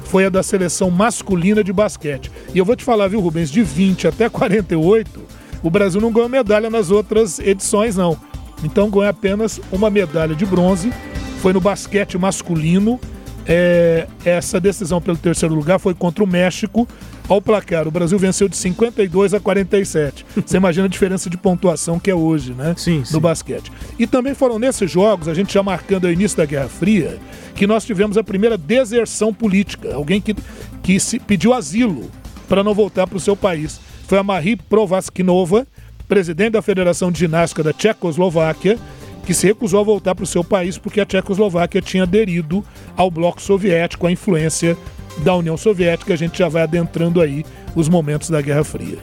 [0.06, 2.32] Foi a da seleção masculina de basquete.
[2.54, 5.22] E eu vou te falar, viu, Rubens, de 20 até 48,
[5.66, 8.16] o Brasil não ganhou medalha nas outras edições, não.
[8.64, 10.94] Então ganhou apenas uma medalha de bronze.
[11.42, 13.00] Foi no basquete masculino.
[13.48, 16.88] É, essa decisão pelo terceiro lugar foi contra o México.
[17.28, 20.24] Ao placar, o Brasil venceu de 52 a 47.
[20.46, 22.76] Você imagina a diferença de pontuação que é hoje, né?
[22.78, 23.20] Sim, no sim.
[23.20, 23.72] basquete.
[23.98, 27.18] E também foram nesses jogos, a gente já marcando o início da Guerra Fria,
[27.56, 29.96] que nós tivemos a primeira deserção política.
[29.96, 30.36] Alguém que,
[30.84, 32.12] que se pediu asilo
[32.48, 33.80] para não voltar para o seu país.
[34.08, 35.66] Foi a Marie Provasknova,
[36.08, 38.78] presidente da Federação de Ginástica da Tchecoslováquia,
[39.26, 42.64] que se recusou a voltar para o seu país porque a Tchecoslováquia tinha aderido
[42.96, 44.78] ao bloco soviético, à influência
[45.24, 46.14] da União Soviética.
[46.14, 47.44] A gente já vai adentrando aí
[47.76, 49.00] os momentos da Guerra Fria.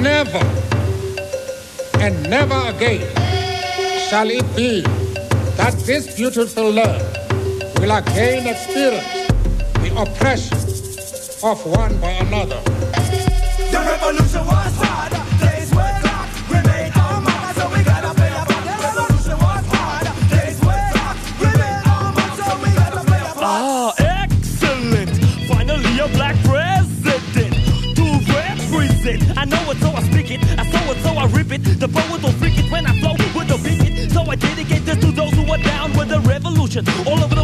[0.00, 0.42] Never
[2.00, 3.00] and never again
[4.08, 4.82] shall it be
[5.56, 7.02] that this beautiful land
[7.80, 9.19] will again experience
[9.90, 10.58] the oppression
[11.42, 12.60] of one by another.
[13.70, 18.30] The revolution was hard, days were dark, we made our mark, so we gotta play
[18.30, 18.64] a part.
[18.64, 23.20] The revolution was hard, days were dark, we made our mark, so we gotta play
[23.20, 23.62] a part.
[23.62, 25.10] Ah, excellent!
[25.48, 27.54] Finally, a black president
[27.96, 29.38] to represent.
[29.38, 30.40] I know it, so I speak it.
[30.58, 31.62] I saw it, so I rip it.
[31.80, 34.10] The poet will freak it when I flow with the beat.
[34.10, 36.84] So I dedicate this to those who are down with the revolution.
[37.06, 37.39] All over the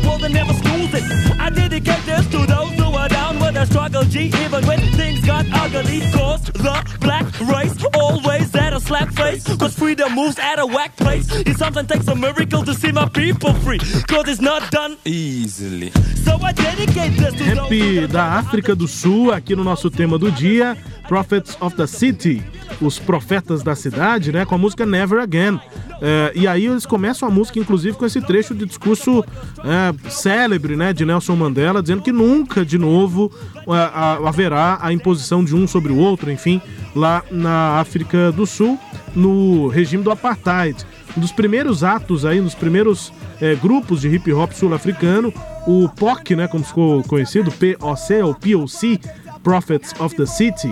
[4.16, 4.30] G.
[4.44, 6.00] Even when things got ugly.
[6.12, 9.44] Cause the black race always at a slap face.
[9.56, 11.30] Cause freedom moves at a whack place.
[11.30, 13.78] It sometimes takes a miracle to see my people free.
[14.08, 15.90] Cause it's not done easily.
[16.24, 20.30] So I dedicate this to Rap da África do Sul, aqui no nosso tema do
[20.30, 20.76] dia,
[21.08, 22.42] Prophets of the City,
[22.80, 25.60] os profetas da cidade, né, com a música Never Again.
[26.00, 29.24] É, e aí eles começam a música, inclusive, com esse trecho de discurso
[29.64, 33.30] é, célebre, né, de Nelson Mandela, dizendo que nunca de novo
[33.66, 36.60] é, a- haverá a imposição de um sobre o outro, enfim,
[36.94, 38.78] lá na África do Sul,
[39.14, 40.84] no regime do apartheid.
[41.16, 45.32] Um dos primeiros atos aí, nos primeiros é, grupos de hip hop sul-africano,
[45.66, 49.00] o POC, né, como ficou conhecido, POC ou POC,
[49.42, 50.70] Prophets of the City,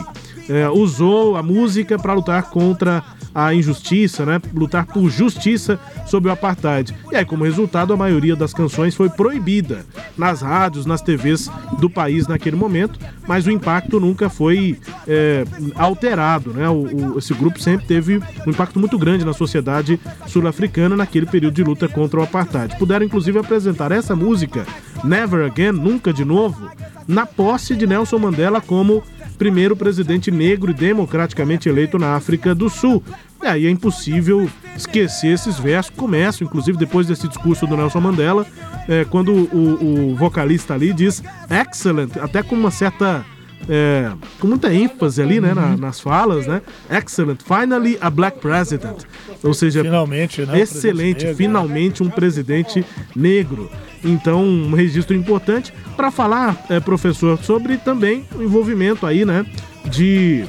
[0.49, 3.03] é, usou a música para lutar contra
[3.35, 5.77] a injustiça, né, lutar por justiça
[6.07, 6.95] sobre o apartheid.
[7.11, 9.85] E aí, como resultado, a maioria das canções foi proibida
[10.17, 14.79] nas rádios, nas TVs do país naquele momento, mas o impacto nunca foi
[15.09, 16.69] é, alterado, né?
[16.69, 21.55] O, o- esse grupo sempre teve um impacto muito grande na sociedade sul-africana naquele período
[21.55, 22.77] de luta contra o apartheid.
[22.79, 24.65] Puderam inclusive apresentar essa música,
[25.03, 26.71] Never Again, Nunca de Novo,
[27.07, 29.03] na posse de Nelson Mandela como
[29.37, 33.03] primeiro presidente negro e democraticamente eleito na África do Sul.
[33.43, 38.01] E aí é impossível esquecer esses versos, que começam, inclusive depois desse discurso do Nelson
[38.01, 38.47] Mandela,
[38.89, 43.25] é, quando o, o vocalista ali diz excellent, até com uma certa.
[43.69, 46.61] É, com muita ênfase ali, né, na- nas falas, né?
[46.91, 49.03] Excellent, finally a black president.
[49.43, 51.37] Ou seja, Finalmente, né, excelente, negro.
[51.37, 53.71] finalmente um presidente negro.
[54.03, 59.47] Então, um registro importante para falar, é, professor, sobre também o envolvimento aí, né,
[59.87, 60.45] de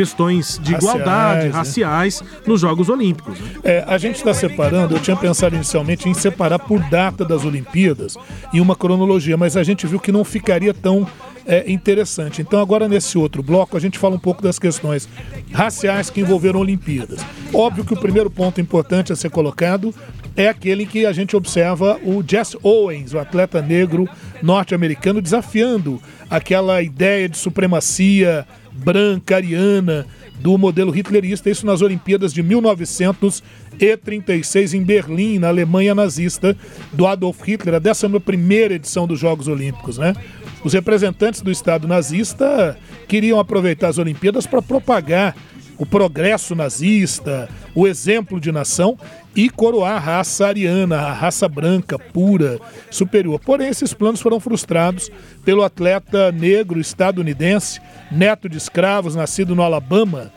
[0.00, 1.52] questões de Raciais, igualdade, né?
[1.52, 3.38] raciais nos Jogos Olímpicos.
[3.38, 3.60] né?
[3.62, 8.16] É, a gente está separando, eu tinha pensado inicialmente em separar por data das Olimpíadas
[8.50, 11.06] e uma cronologia, mas a gente viu que não ficaria tão
[11.46, 12.40] é, interessante.
[12.40, 15.06] Então, agora nesse outro bloco, a gente fala um pouco das questões
[15.52, 17.20] raciais que envolveram Olimpíadas.
[17.52, 19.94] Óbvio que o primeiro ponto importante a ser colocado
[20.34, 24.08] é aquele em que a gente observa o Jess Owens, o atleta negro
[24.42, 28.46] norte-americano, desafiando aquela ideia de supremacia
[28.82, 30.06] branca, ariana,
[30.40, 36.56] do modelo hitlerista, isso nas Olimpíadas de 1936 em Berlim, na Alemanha nazista,
[36.92, 40.14] do Adolf Hitler, a 11 primeira edição dos Jogos Olímpicos, né?
[40.64, 45.36] Os representantes do Estado nazista queriam aproveitar as Olimpíadas para propagar
[45.76, 48.98] o progresso nazista, o exemplo de nação
[49.34, 52.58] e coroar a raça ariana, a raça branca, pura,
[52.90, 53.38] superior.
[53.38, 55.10] Porém, esses planos foram frustrados
[55.44, 60.32] pelo atleta negro estadunidense, neto de escravos, nascido no Alabama,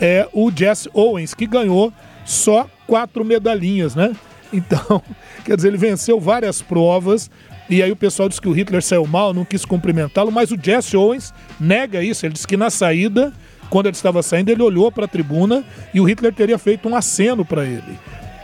[0.00, 1.92] é o Jesse Owens, que ganhou
[2.24, 4.14] só quatro medalhinhas, né?
[4.52, 5.02] Então,
[5.44, 7.30] quer dizer, ele venceu várias provas.
[7.68, 10.58] E aí o pessoal diz que o Hitler saiu mal, não quis cumprimentá-lo, mas o
[10.60, 12.24] Jesse Owens nega isso.
[12.24, 13.32] Ele disse que na saída,
[13.68, 16.96] quando ele estava saindo, ele olhou para a tribuna e o Hitler teria feito um
[16.96, 17.98] aceno para ele.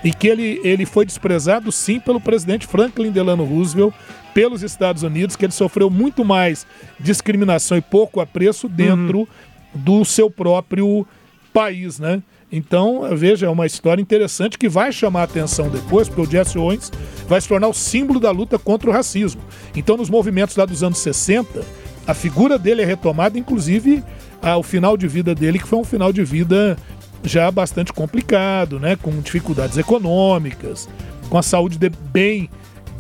[0.05, 3.95] E que ele, ele foi desprezado sim pelo presidente Franklin Delano Roosevelt,
[4.35, 6.67] pelos Estados Unidos, que ele sofreu muito mais
[7.01, 9.27] discriminação e pouco apreço dentro
[9.75, 11.07] do seu próprio
[11.53, 12.23] país, né?
[12.53, 16.59] Então, veja, é uma história interessante que vai chamar a atenção depois, porque o Jesse
[16.59, 16.93] Owens
[17.27, 19.43] vai se tornar o símbolo da luta contra o racismo.
[19.75, 21.64] Então, nos movimentos lá dos anos 60,
[22.07, 24.05] a figura dele é retomada, inclusive
[24.43, 26.77] ao final de vida dele, que foi um final de vida
[27.24, 28.96] já bastante complicado, né?
[28.96, 30.88] Com dificuldades econômicas,
[31.28, 32.48] com a saúde de- bem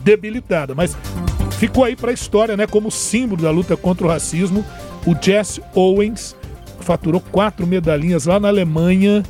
[0.02, 0.74] debilitada.
[0.74, 0.96] Mas
[1.58, 2.66] ficou aí para a história, né?
[2.66, 4.64] Como símbolo da luta contra o racismo,
[5.06, 6.34] o Jesse Owens
[6.80, 9.22] faturou quatro medalhinhas lá na Alemanha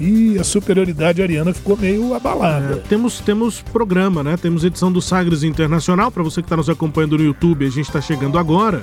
[0.00, 2.74] e a superioridade ariana ficou meio abalada.
[2.74, 4.36] É, temos, temos programa, né?
[4.36, 6.10] Temos edição do Sagres Internacional.
[6.10, 8.80] Para você que está nos acompanhando no YouTube, a gente está chegando agora.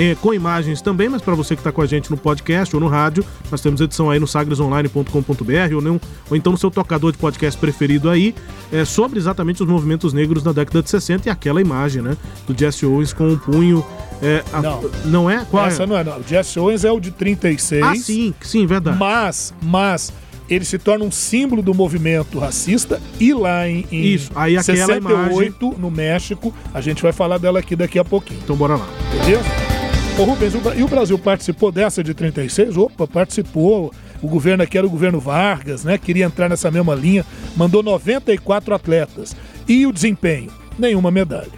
[0.00, 2.80] É, com imagens também, mas para você que está com a gente no podcast ou
[2.80, 7.10] no rádio, nós temos edição aí no sagresonline.com.br ou, não- ou então no seu tocador
[7.10, 8.34] de podcast preferido aí,
[8.72, 12.16] é, sobre exatamente os movimentos negros na década de 60 e aquela imagem, né?
[12.46, 13.84] Do Jesse Owens com o punho.
[14.22, 14.90] é, a- Não.
[15.04, 15.44] não é?
[15.50, 15.86] Qual Essa é?
[15.86, 16.18] não é, não.
[16.18, 17.82] O Jesse Owens é o de 36.
[17.84, 18.98] Ah, sim, sim, verdade.
[18.98, 20.12] Mas, mas
[20.50, 24.86] ele se torna um símbolo do movimento racista e lá em, em Isso, aí aquela
[24.86, 28.40] 68, no México, a gente vai falar dela aqui daqui a pouquinho.
[28.42, 28.88] Então bora lá.
[29.24, 29.77] Beleza?
[30.18, 32.76] Ô Rubens, e o Brasil participou dessa de 36?
[32.76, 33.92] Opa, participou.
[34.20, 35.96] O governo aqui era o governo Vargas, né?
[35.96, 37.24] Queria entrar nessa mesma linha.
[37.56, 39.36] Mandou 94 atletas.
[39.68, 40.50] E o desempenho?
[40.76, 41.52] Nenhuma medalha.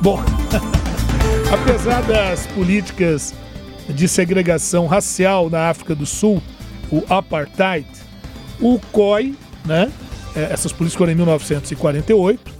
[0.00, 0.20] Bom,
[1.52, 3.32] apesar das políticas
[3.88, 6.42] de segregação racial na África do Sul,
[6.90, 7.86] o apartheid,
[8.60, 9.32] o COI,
[9.64, 9.92] né?
[10.34, 12.52] eh, Essas políticas foram em 1948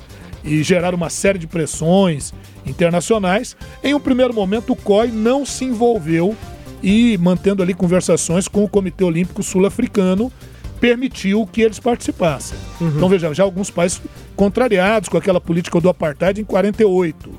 [0.44, 2.32] e geraram uma série de pressões
[2.66, 3.56] internacionais.
[3.82, 6.36] Em um primeiro momento, o COI não se envolveu
[6.82, 10.32] e, mantendo ali conversações com o Comitê Olímpico Sul-Africano,
[10.80, 12.58] permitiu que eles participassem.
[12.96, 14.00] Então, veja, já alguns países
[14.34, 17.30] contrariados com aquela política do apartheid em 48,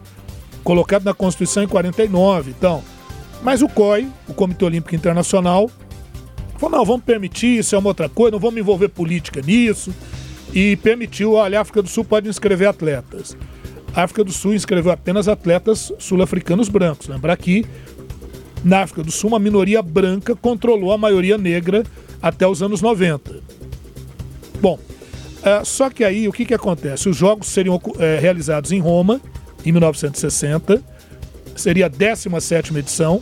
[0.63, 2.83] colocado na Constituição em 49, então.
[3.43, 5.69] Mas o COI, o Comitê Olímpico Internacional,
[6.57, 9.93] falou: não, vamos permitir, isso é uma outra coisa, não vamos envolver política nisso.
[10.53, 13.37] E permitiu, olha, a África do Sul pode inscrever atletas.
[13.97, 17.07] A África do Sul inscreveu apenas atletas sul-africanos brancos.
[17.07, 17.65] Lembrar que
[18.63, 21.83] na África do Sul uma minoria branca controlou a maioria negra
[22.21, 23.41] até os anos 90.
[24.62, 24.77] Bom,
[25.43, 27.10] ah, só que aí o que, que acontece?
[27.10, 29.19] Os jogos seriam eh, realizados em Roma,
[29.65, 30.79] em 1960,
[31.55, 33.19] seria a 17 edição,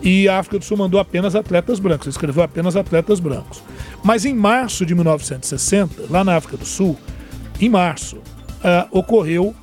[0.00, 3.60] e a África do Sul mandou apenas atletas brancos, escreveu apenas atletas brancos.
[4.04, 6.96] Mas em março de 1960, lá na África do Sul,
[7.60, 8.18] em março,
[8.62, 9.56] ah, ocorreu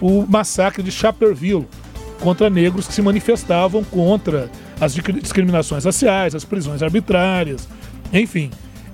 [0.00, 1.66] o massacre de Chaperville
[2.20, 7.68] contra negros que se manifestavam contra as discri- discriminações raciais, as prisões arbitrárias,
[8.12, 8.50] enfim.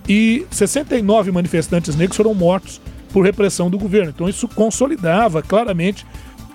[0.08, 2.80] E 69 manifestantes negros foram mortos
[3.12, 4.12] por repressão do governo.
[4.14, 6.06] Então isso consolidava claramente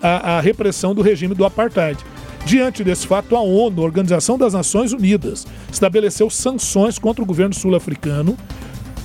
[0.01, 1.99] a, a repressão do regime do apartheid.
[2.45, 8.35] Diante desse fato, a ONU, Organização das Nações Unidas, estabeleceu sanções contra o governo sul-africano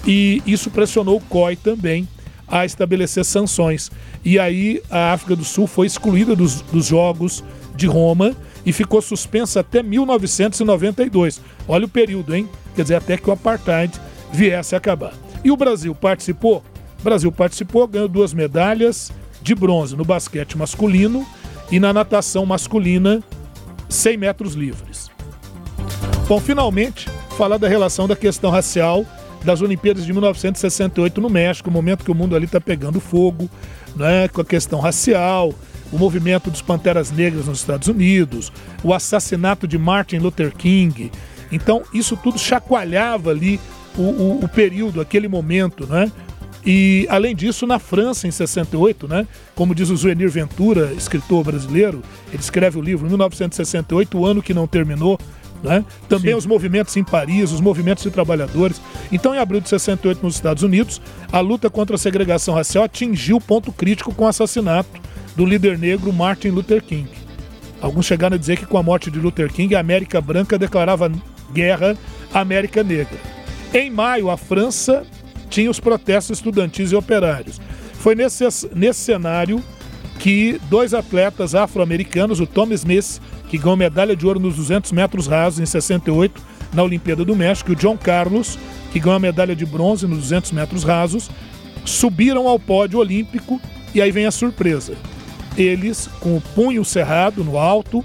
[0.07, 2.09] e isso pressionou o COI também
[2.49, 3.91] a estabelecer sanções.
[4.25, 7.43] E aí a África do Sul foi excluída dos, dos Jogos
[7.75, 8.35] de Roma
[8.65, 11.41] e ficou suspensa até 1992.
[11.69, 12.49] Olha o período, hein?
[12.75, 13.99] Quer dizer, até que o apartheid
[14.33, 15.15] viesse a acabar.
[15.45, 16.63] E o Brasil participou?
[17.01, 21.27] O Brasil participou, ganhou duas medalhas de bronze no basquete masculino
[21.71, 23.23] e na natação masculina
[23.89, 25.11] 100 metros livres.
[26.27, 29.07] Bom, finalmente, falar da relação da questão racial
[29.45, 33.49] das Olimpíadas de 1968 no México, o momento que o mundo ali está pegando fogo,
[33.95, 35.53] né, com a questão racial,
[35.93, 41.11] o movimento dos Panteras Negras nos Estados Unidos, o assassinato de Martin Luther King.
[41.53, 43.61] Então, isso tudo chacoalhava ali
[43.97, 46.11] o, o- o período, aquele momento, né?
[46.69, 49.25] E, além disso, na França, em 68, né?
[49.55, 54.53] Como diz o Zuenir Ventura, escritor brasileiro, ele escreve o livro 1968, o ano que
[54.53, 55.17] não terminou,
[55.67, 55.85] né?
[56.09, 58.81] Também os movimentos em Paris, os movimentos de trabalhadores.
[59.11, 61.01] Então, em abril de 68, nos Estados Unidos,
[61.31, 64.89] a luta contra a segregação racial atingiu ponto crítico com o assassinato
[65.35, 67.09] do líder negro Martin Luther King.
[67.81, 71.11] Alguns chegaram a dizer que com a morte de Luther King, a América Branca declarava
[71.53, 71.97] guerra
[72.33, 73.19] à América Negra.
[73.75, 75.05] Em maio, a França
[75.51, 77.61] tinha os protestos estudantis e operários.
[77.95, 78.45] Foi nesse,
[78.75, 79.63] nesse cenário
[80.19, 85.27] que dois atletas afro-americanos, o Tom Smith, que ganhou medalha de ouro nos 200 metros
[85.27, 86.41] rasos em 68
[86.73, 88.59] na Olimpíada do México, e o John Carlos,
[88.93, 91.31] que ganhou a medalha de bronze nos 200 metros rasos,
[91.85, 93.61] subiram ao pódio olímpico
[93.95, 94.95] e aí vem a surpresa.
[95.57, 98.05] Eles, com o punho cerrado no alto,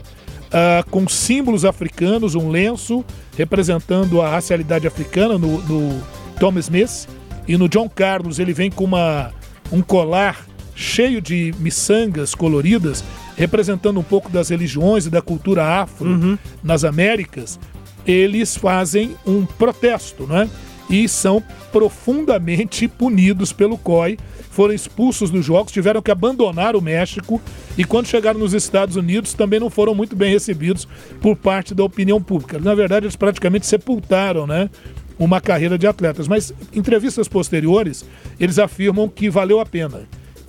[0.51, 3.03] ah, com símbolos africanos, um lenço
[3.37, 6.01] representando a racialidade africana no, no
[6.39, 7.07] Tom Smith,
[7.47, 9.31] e no John Carlos ele vem com uma,
[9.71, 13.03] um colar cheio de miçangas coloridas,
[13.41, 17.59] representando um pouco das religiões e da cultura afro nas Américas,
[18.05, 20.47] eles fazem um protesto, né?
[20.87, 24.19] E são profundamente punidos pelo COI,
[24.51, 27.41] foram expulsos dos jogos, tiveram que abandonar o México
[27.75, 30.87] e quando chegaram nos Estados Unidos também não foram muito bem recebidos
[31.19, 32.59] por parte da opinião pública.
[32.59, 34.69] Na verdade, eles praticamente sepultaram, né?
[35.17, 38.05] Uma carreira de atletas, mas em entrevistas posteriores
[38.39, 40.01] eles afirmam que valeu a pena,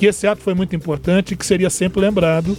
[0.03, 2.59] que esse ato foi muito importante e que seria sempre lembrado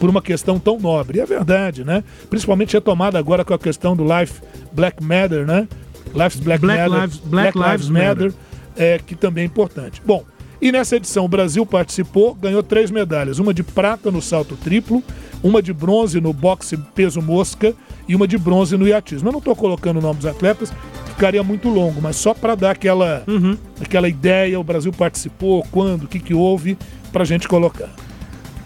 [0.00, 1.18] por uma questão tão nobre.
[1.18, 2.02] E é verdade, né?
[2.30, 4.40] Principalmente retomada agora com a questão do Life
[4.72, 5.68] Black Matter, né?
[6.14, 8.32] Lives Black, Black Matter, Lives- Black Lives Matter.
[8.74, 10.00] é, que também é importante.
[10.02, 10.24] Bom,
[10.62, 15.02] e nessa edição o Brasil participou, ganhou três medalhas: uma de prata no salto triplo,
[15.42, 17.74] uma de bronze no boxe peso mosca
[18.08, 19.28] e uma de bronze no iatismo.
[19.28, 20.72] Eu não estou colocando o nome dos atletas,
[21.06, 23.56] ficaria muito longo, mas só para dar aquela, Uhum.
[23.80, 26.76] aquela ideia: o Brasil participou, quando, o que, que houve,
[27.12, 27.88] para a gente colocar.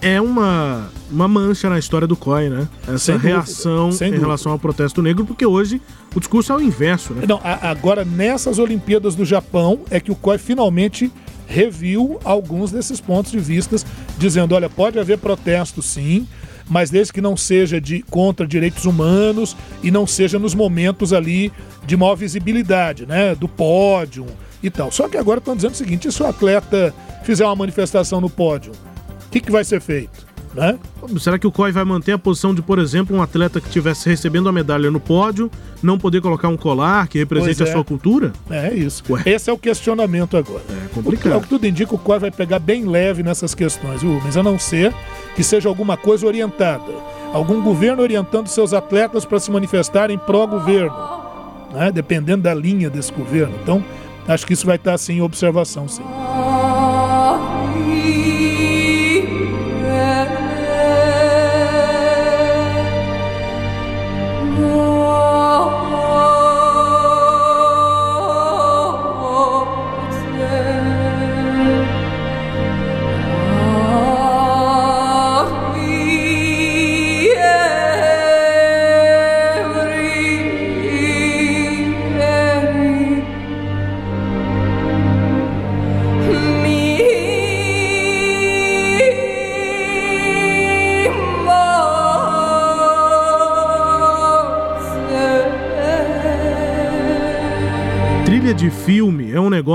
[0.02, 2.68] É uma, uma mancha na história do COI, né?
[2.86, 4.18] Essa Sem reação em dúvida.
[4.18, 5.80] relação ao protesto negro, porque hoje
[6.14, 7.24] o discurso é o inverso, né?
[7.26, 11.10] Não, a- agora nessas Olimpíadas do Japão é que o COI finalmente
[11.46, 13.86] reviu alguns desses pontos de vistas,
[14.18, 16.26] dizendo, olha, pode haver protesto sim,
[16.68, 21.52] mas desde que não seja de contra direitos humanos e não seja nos momentos ali
[21.86, 24.26] de maior visibilidade, né, do pódio
[24.62, 24.90] e tal.
[24.90, 26.92] Só que agora estão dizendo o seguinte, se o atleta
[27.24, 28.72] fizer uma manifestação no pódio,
[29.26, 30.25] o que, que vai ser feito?
[30.56, 30.78] Né?
[31.20, 34.08] Será que o COI vai manter a posição de, por exemplo, um atleta que estivesse
[34.08, 35.50] recebendo a medalha no pódio,
[35.82, 37.74] não poder colocar um colar que represente Pois a é.
[37.74, 38.32] sua cultura?
[38.48, 39.02] É isso.
[39.26, 40.62] Esse é o questionamento agora.
[40.70, 41.36] É complicado.
[41.36, 44.18] O que tudo indica, o COI vai pegar bem leve nessas questões, viu?
[44.24, 44.94] Mas a não ser
[45.34, 46.90] que seja alguma coisa orientada.
[47.34, 50.96] Algum governo orientando seus atletas para se manifestarem pró-governo.
[51.70, 51.92] Né?
[51.92, 53.54] Dependendo da linha desse governo.
[53.62, 53.84] Então,
[54.26, 56.02] acho que isso vai estar assim em observação, sim.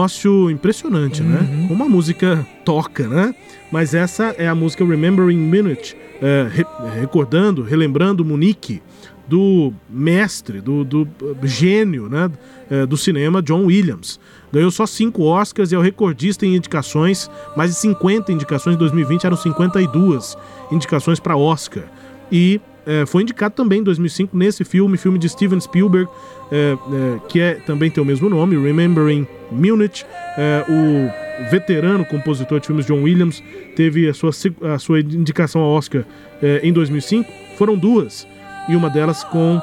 [0.01, 1.67] Negócio impressionante, né?
[1.67, 3.35] Como a música toca, né?
[3.71, 6.65] Mas essa é a música Remembering Minute, é, re-
[6.99, 8.81] recordando, relembrando Munique,
[9.27, 12.29] do mestre, do, do, uh, gênio né?
[12.69, 14.19] é, do cinema, John Williams.
[14.51, 18.79] Ganhou só cinco Oscars e é o recordista em indicações, mais de 50 indicações, em
[18.79, 20.35] 2020 eram 52
[20.71, 21.83] indicações para Oscar.
[22.31, 26.09] E é, foi indicado também em 2005 nesse filme, filme de Steven Spielberg,
[26.51, 30.05] é, é, que é, também tem o mesmo nome, Remembering Munich.
[30.37, 33.43] É, o veterano compositor de filmes John Williams
[33.75, 34.31] teve a sua,
[34.73, 36.03] a sua indicação ao Oscar
[36.41, 37.31] é, em 2005.
[37.57, 38.27] Foram duas,
[38.67, 39.61] e uma delas com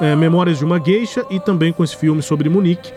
[0.00, 2.92] é, Memórias de uma Geisha e também com esse filme sobre Munique,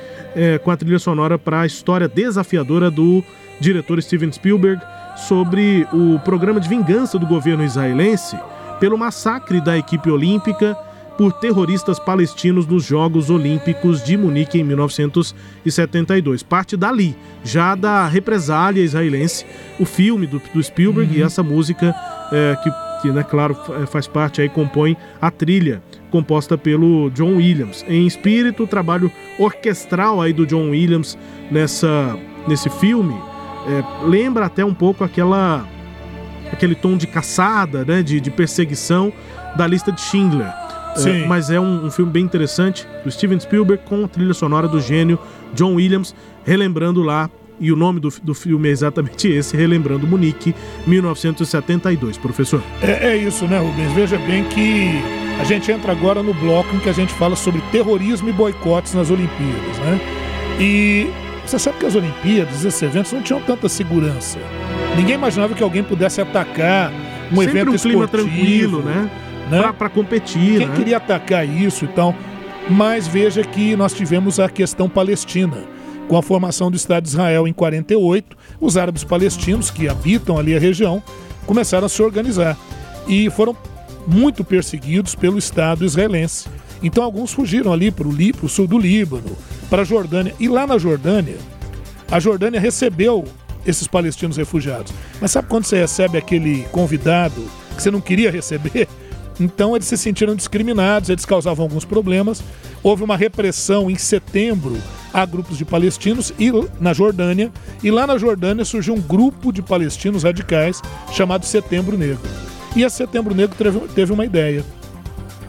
[0.65, 3.23] com a trilha sonora para a história desafiadora do
[3.57, 4.81] diretor Steven Spielberg
[5.15, 8.35] sobre o programa de vingança do governo israelense
[8.79, 10.75] pelo massacre da equipe olímpica
[11.17, 16.43] por terroristas palestinos nos Jogos Olímpicos de Munique em 1972.
[16.43, 19.45] Parte dali, já da represália israelense,
[19.79, 21.95] o filme do, do Spielberg e essa música
[22.31, 22.69] é, que,
[23.01, 27.85] que, né, claro, fa- faz parte aí, compõe a trilha composta pelo John Williams.
[27.87, 31.17] Em espírito, o trabalho orquestral aí do John Williams
[31.51, 32.17] nessa,
[32.47, 33.15] nesse filme
[33.67, 35.65] é, lembra até um pouco aquela
[36.51, 39.11] aquele tom de caçada, né, de, de perseguição
[39.55, 40.47] da lista de Schindler.
[40.95, 41.25] É, Sim.
[41.27, 44.79] mas é um, um filme bem interessante do Steven Spielberg com a trilha sonora do
[44.79, 45.19] gênio
[45.53, 46.15] John Williams,
[46.45, 47.29] relembrando lá,
[47.59, 50.53] e o nome do, do filme é exatamente esse, relembrando Munique,
[50.85, 52.61] 1972, professor.
[52.81, 53.91] É, é isso, né, Rubens?
[53.93, 54.89] Veja bem que
[55.39, 58.93] a gente entra agora no bloco em que a gente fala sobre terrorismo e boicotes
[58.93, 59.99] nas Olimpíadas, né?
[60.59, 61.09] E
[61.45, 64.39] você sabe que as Olimpíadas, esses eventos, não tinham tanta segurança.
[64.95, 66.91] Ninguém imaginava que alguém pudesse atacar
[67.31, 69.09] um Sempre evento um clima tranquilo, né?
[69.49, 69.73] né?
[69.77, 70.75] Pra competir, Quem né?
[70.75, 72.15] queria atacar isso e tal.
[72.69, 75.57] Mas veja que nós tivemos a questão palestina.
[76.07, 80.55] Com a formação do Estado de Israel em 48, os árabes palestinos que habitam ali
[80.55, 81.01] a região
[81.47, 82.55] começaram a se organizar
[83.07, 83.55] e foram
[84.07, 86.47] muito perseguidos pelo Estado israelense.
[86.81, 89.35] Então alguns fugiram ali para o sul do Líbano,
[89.69, 90.33] para a Jordânia.
[90.39, 91.37] E lá na Jordânia,
[92.11, 93.25] a Jordânia recebeu
[93.65, 94.93] esses palestinos refugiados.
[95.19, 97.43] Mas sabe quando você recebe aquele convidado
[97.75, 98.87] que você não queria receber?
[99.37, 102.41] Então eles se sentiram discriminados, eles causavam alguns problemas.
[102.81, 104.77] Houve uma repressão em setembro
[105.13, 107.51] a grupos de palestinos e na Jordânia.
[107.83, 112.29] E lá na Jordânia surgiu um grupo de palestinos radicais chamado Setembro Negro.
[112.75, 114.63] E a Setembro Negro teve, teve uma ideia.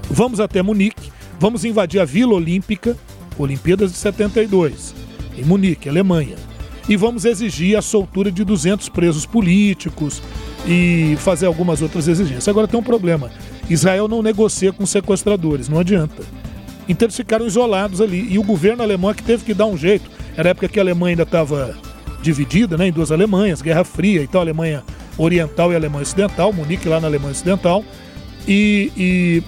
[0.09, 1.11] Vamos até Munique,
[1.41, 2.97] vamos invadir a Vila Olímpica,
[3.37, 4.95] Olimpíadas de 72,
[5.37, 6.37] em Munique, Alemanha.
[6.89, 10.23] E vamos exigir a soltura de 200 presos políticos
[10.67, 12.49] e fazer algumas outras exigências.
[12.49, 13.31] Agora tem um problema.
[13.69, 16.23] Israel não negocia com sequestradores, não adianta.
[16.89, 18.33] Então eles ficaram isolados ali.
[18.33, 20.09] E o governo alemão é que teve que dar um jeito.
[20.37, 21.77] Era a época que a Alemanha ainda estava
[22.23, 24.85] dividida né, em duas Alemanhas, Guerra Fria e tal, Alemanha
[25.19, 27.85] Oriental e Alemanha Ocidental, Munique lá na Alemanha Ocidental.
[28.47, 29.43] E, e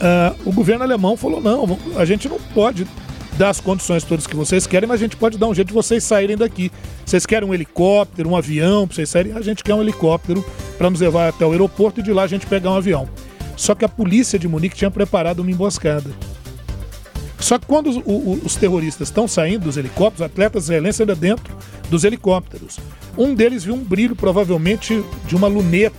[0.00, 2.86] ah, o governo alemão falou: não, a gente não pode
[3.36, 5.74] dar as condições todas que vocês querem, mas a gente pode dar um jeito de
[5.74, 6.70] vocês saírem daqui.
[7.04, 9.32] Vocês querem um helicóptero, um avião para vocês saírem?
[9.34, 10.44] A gente quer um helicóptero
[10.78, 13.08] para nos levar até o aeroporto e de lá a gente pegar um avião.
[13.56, 16.10] Só que a polícia de Munique tinha preparado uma emboscada.
[17.38, 21.54] Só que quando os, o- os terroristas estão saindo dos helicópteros, atletas israelenses ainda dentro
[21.90, 22.78] dos helicópteros.
[23.18, 25.96] Um deles viu um brilho, provavelmente, de uma luneta.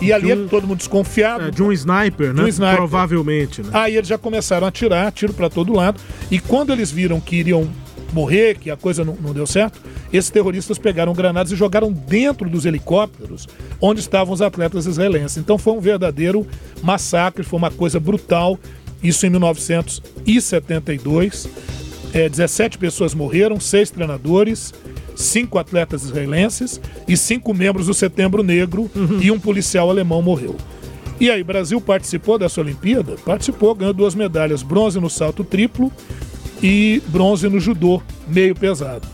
[0.00, 1.46] E ali um- todo mundo desconfiado.
[1.46, 2.44] É, de um sniper, De né?
[2.44, 2.76] um sniper.
[2.76, 3.70] Provavelmente, né?
[3.72, 6.00] Aí eles já começaram a atirar, tiro para todo lado.
[6.30, 7.68] E quando eles viram que iriam
[8.12, 9.80] morrer, que a coisa não, não deu certo,
[10.12, 13.46] esses terroristas pegaram granadas e jogaram dentro dos helicópteros
[13.80, 15.36] onde estavam os atletas israelenses.
[15.36, 16.46] Então foi um verdadeiro
[16.82, 18.58] massacre, foi uma coisa brutal.
[19.02, 21.48] Isso em 1972.
[22.14, 24.72] É, 17 pessoas morreram, seis treinadores,
[25.18, 28.88] cinco atletas israelenses e cinco membros do Setembro Negro
[29.20, 30.56] e um policial alemão morreu.
[31.20, 33.16] E aí, Brasil participou dessa Olimpíada?
[33.24, 35.92] Participou, ganhou duas medalhas: bronze no salto triplo
[36.62, 39.06] e bronze no judô, meio pesado.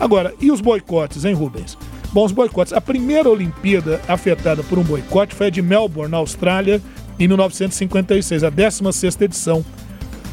[0.00, 1.78] Agora, e os boicotes, hein, Rubens?
[2.12, 2.72] Bom, os boicotes.
[2.72, 6.82] A primeira Olimpíada afetada por um boicote foi a de Melbourne, na Austrália,
[7.18, 9.64] em 1956, a 16 edição.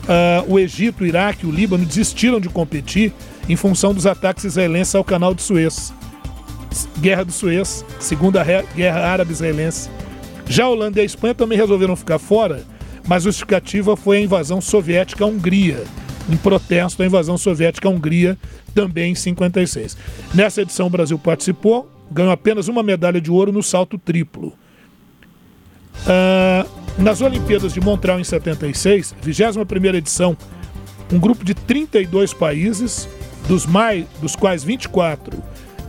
[0.07, 3.13] Ah, o Egito, o Iraque e o Líbano desistiram de competir
[3.47, 5.93] em função dos ataques israelenses ao canal de Suez.
[6.99, 8.43] Guerra do Suez, Segunda
[8.75, 9.89] Guerra Árabe-Israelense.
[10.47, 12.63] Já a Holanda e a Espanha também resolveram ficar fora,
[13.07, 15.83] mas a justificativa foi a invasão soviética à Hungria,
[16.29, 18.37] em protesto à invasão soviética à Hungria,
[18.73, 19.97] também em 56.
[20.33, 24.53] Nessa edição o Brasil participou, ganhou apenas uma medalha de ouro no salto triplo.
[26.07, 26.65] Ah,
[26.97, 30.37] nas Olimpíadas de Montreal em 76, 21ª edição,
[31.11, 33.07] um grupo de 32 países,
[33.47, 35.37] dos, mais, dos quais 24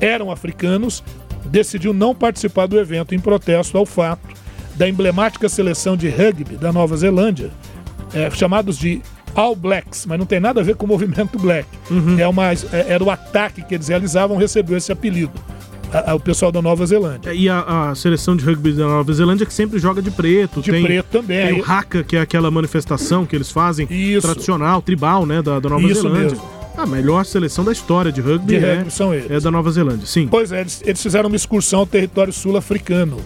[0.00, 1.02] eram africanos,
[1.46, 4.28] decidiu não participar do evento em protesto ao fato
[4.74, 7.50] da emblemática seleção de rugby da Nova Zelândia,
[8.12, 9.00] é, chamados de
[9.34, 11.66] All Blacks, mas não tem nada a ver com o movimento black.
[12.18, 15.32] É uma, é- era o ataque que eles realizavam, recebeu esse apelido.
[15.92, 17.32] a- a- o pessoal da Nova Zelândia.
[17.32, 20.60] E a, a seleção de rugby da Nova Zelândia que sempre joga de preto.
[20.60, 21.46] De tem, preto também.
[21.54, 23.86] Tem o Haka, que é aquela manifestação que eles fazem,
[24.20, 26.22] tradicional, tribal, né, da, da Nova Isso Zelândia.
[26.30, 26.55] mesmo.
[26.76, 29.30] A melhor seleção da história de rugby, De é, rugby são eles.
[29.30, 30.28] é da Nova Zelândia, sim.
[30.28, 33.16] Pois é, eles, eles fizeram uma excursão ao território sul-africano.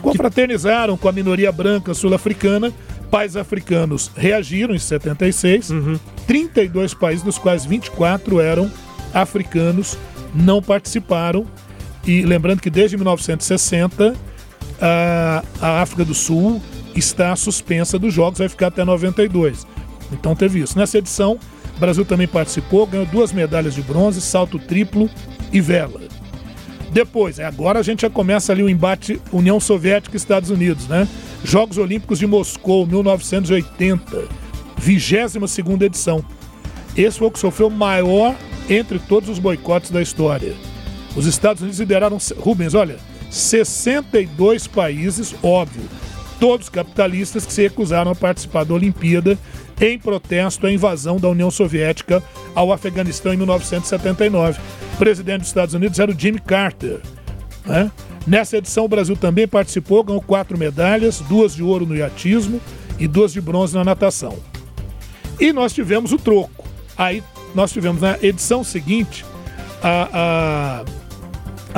[0.00, 2.72] Confraternizaram com a minoria branca sul-africana.
[3.10, 5.68] Pais africanos reagiram em 76.
[6.26, 8.70] 32 países, dos quais 24 eram
[9.12, 9.98] africanos,
[10.34, 11.46] não participaram.
[12.06, 14.14] E lembrando que desde 1960,
[14.80, 16.60] a, a África do Sul
[16.96, 19.66] está suspensa dos Jogos, vai ficar até 92.
[20.10, 20.76] Então teve isso.
[20.76, 21.38] Nessa edição,
[21.76, 25.08] o Brasil também participou, ganhou duas medalhas de bronze, salto triplo
[25.52, 26.00] e vela.
[26.92, 30.86] Depois, é, agora a gente já começa ali o embate União Soviética e Estados Unidos,
[30.86, 31.08] né?
[31.42, 34.28] Jogos Olímpicos de Moscou, 1980,
[34.76, 36.22] 22 edição.
[36.94, 38.36] Esse foi o que sofreu maior
[38.68, 40.54] entre todos os boicotes da história.
[41.16, 42.98] Os Estados Unidos lideraram, Rubens, olha,
[43.30, 45.84] 62 países, óbvio,
[46.38, 49.38] todos capitalistas que se recusaram a participar da Olimpíada
[49.80, 52.22] em protesto à invasão da União Soviética
[52.54, 54.60] ao Afeganistão em 1979.
[54.94, 57.00] O presidente dos Estados Unidos era o Jimmy Carter.
[57.64, 57.90] né?
[58.26, 62.60] Nessa edição, o Brasil também participou, ganhou quatro medalhas, duas de ouro no iatismo
[62.98, 64.38] e duas de bronze na natação.
[65.40, 66.64] E nós tivemos o troco.
[66.96, 67.22] Aí
[67.54, 69.24] nós tivemos na edição seguinte
[69.82, 70.84] a- a-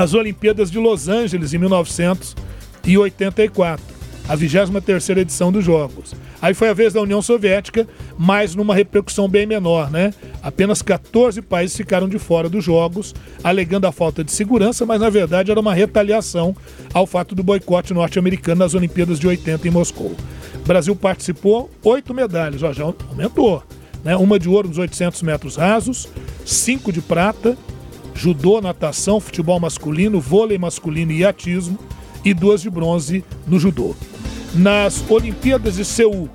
[0.03, 3.93] as Olimpíadas de Los Angeles em 1984,
[4.29, 6.14] a 23ª edição dos Jogos.
[6.41, 7.87] Aí foi a vez da União Soviética,
[8.18, 10.14] mas numa repercussão bem menor, né?
[10.43, 15.11] Apenas 14 países ficaram de fora dos Jogos, alegando a falta de segurança, mas na
[15.11, 16.57] verdade era uma retaliação
[16.93, 20.16] ao fato do boicote norte-americano nas Olimpíadas de 80 em Moscou.
[20.55, 23.62] O Brasil participou, oito medalhas, ó, já aumentou.
[24.03, 24.16] Né?
[24.16, 26.09] Uma de ouro nos 800 metros rasos,
[26.45, 27.57] cinco de prata,
[28.14, 31.79] judô, natação, futebol masculino, vôlei masculino e atismo,
[32.25, 33.95] e duas de bronze no judô.
[34.55, 36.29] Nas Olimpíadas de Seul,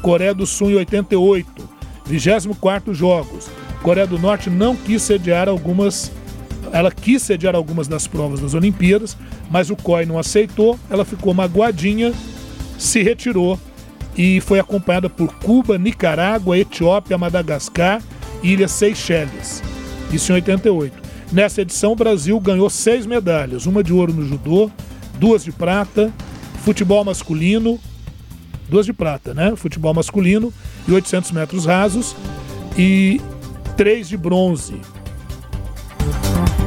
[0.00, 1.68] Coreia do Sul em 88,
[2.06, 3.48] 24 Jogos.
[3.82, 6.12] Coreia do Norte não quis sediar algumas.
[6.72, 9.16] Ela quis sediar algumas das provas das Olimpíadas,
[9.50, 10.78] mas o COI não aceitou.
[10.88, 12.12] Ela ficou magoadinha,
[12.78, 13.58] se retirou
[14.16, 18.00] e foi acompanhada por Cuba, Nicarágua, Etiópia, Madagascar
[18.42, 19.62] e Ilhas Seychelles.
[20.12, 21.02] Isso em 88.
[21.32, 24.70] Nessa edição, o Brasil ganhou seis medalhas: uma de ouro no judô,
[25.18, 26.12] duas de prata,
[26.62, 27.78] futebol masculino,
[28.68, 29.54] duas de prata, né?
[29.56, 30.52] Futebol masculino
[30.86, 32.16] e 800 metros rasos
[32.76, 33.20] e
[33.76, 34.80] três de bronze.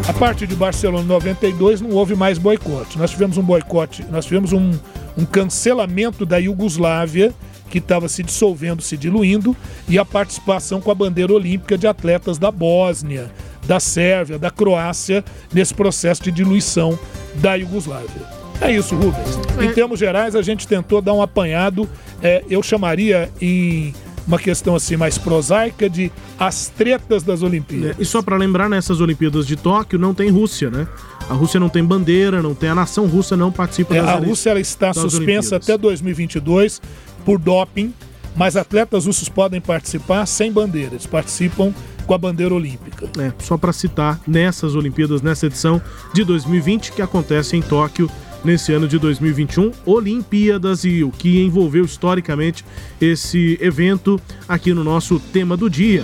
[0.07, 2.97] A partir de Barcelona em 92 não houve mais boicote.
[2.97, 4.71] Nós tivemos um boicote, nós tivemos um,
[5.17, 7.33] um cancelamento da Iugoslávia
[7.69, 9.55] que estava se dissolvendo, se diluindo,
[9.89, 13.31] e a participação com a bandeira olímpica de atletas da Bósnia,
[13.65, 16.97] da Sérvia, da Croácia nesse processo de diluição
[17.35, 18.34] da Iugoslávia.
[18.61, 19.39] É isso, Rubens.
[19.61, 21.87] Em termos gerais, a gente tentou dar um apanhado,
[22.21, 23.93] é, eu chamaria em
[24.27, 27.99] uma questão assim mais prosaica de as tretas das Olimpíadas.
[27.99, 30.87] É, e só pra lembrar, nessas Olimpíadas de Tóquio não tem Rússia, né?
[31.29, 34.15] A Rússia não tem bandeira, não tem a nação russa não participa É, das a
[34.15, 35.69] Rússia ela está suspensa Olimpíadas.
[35.69, 36.81] até 2022
[37.23, 37.93] por doping,
[38.35, 40.93] mas atletas russos podem participar sem bandeira.
[40.93, 41.73] Eles participam
[42.05, 43.09] com a bandeira olímpica.
[43.19, 45.81] É, só para citar, nessas Olimpíadas, nessa edição
[46.13, 48.09] de 2020, que acontece em Tóquio
[48.45, 52.63] nesse ano de 2021, Olimpíadas e o que envolveu historicamente
[53.01, 56.03] esse evento aqui no nosso tema do dia.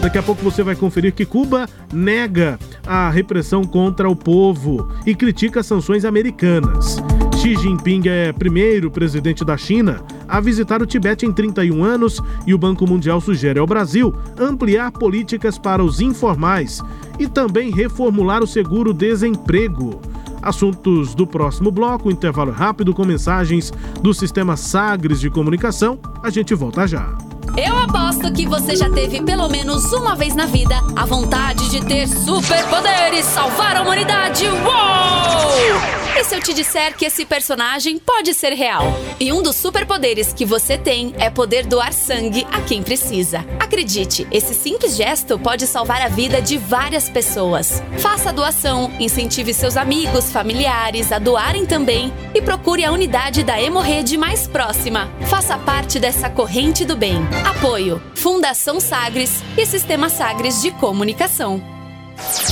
[0.00, 5.14] Daqui a pouco você vai conferir que Cuba nega a repressão contra o povo e
[5.14, 6.96] critica sanções americanas.
[7.42, 12.54] Xi Jinping é primeiro presidente da China a visitar o Tibete em 31 anos e
[12.54, 16.80] o Banco Mundial sugere ao Brasil ampliar políticas para os informais
[17.18, 20.00] e também reformular o seguro-desemprego.
[20.40, 25.98] Assuntos do próximo bloco, intervalo rápido com mensagens do sistema Sagres de comunicação.
[26.22, 27.12] A gente volta já.
[27.56, 31.84] Eu aposto que você já teve pelo menos uma vez na vida a vontade de
[31.84, 34.44] ter superpoderes, salvar a humanidade.
[34.46, 36.01] Uou!
[36.14, 38.84] E se eu te disser que esse personagem pode ser real?
[39.18, 43.44] E um dos superpoderes que você tem é poder doar sangue a quem precisa.
[43.58, 47.82] Acredite, esse simples gesto pode salvar a vida de várias pessoas.
[47.98, 53.60] Faça a doação, incentive seus amigos, familiares a doarem também e procure a unidade da
[53.60, 55.10] Hemorrede mais próxima.
[55.28, 57.16] Faça parte dessa corrente do bem.
[57.46, 61.71] Apoio: Fundação Sagres e Sistema Sagres de Comunicação.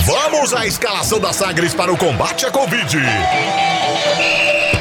[0.04, 2.98] Vamos à escalação da Sagres para o combate à Covid.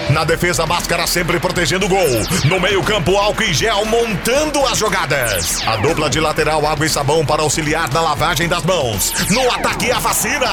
[0.10, 2.08] Na defesa, Máscara sempre protegendo o gol.
[2.46, 5.62] No meio-campo, álcool e gel montando as jogadas.
[5.68, 9.14] A dupla de lateral, água e sabão para auxiliar na lavagem das mãos.
[9.30, 10.48] No ataque, a vacina.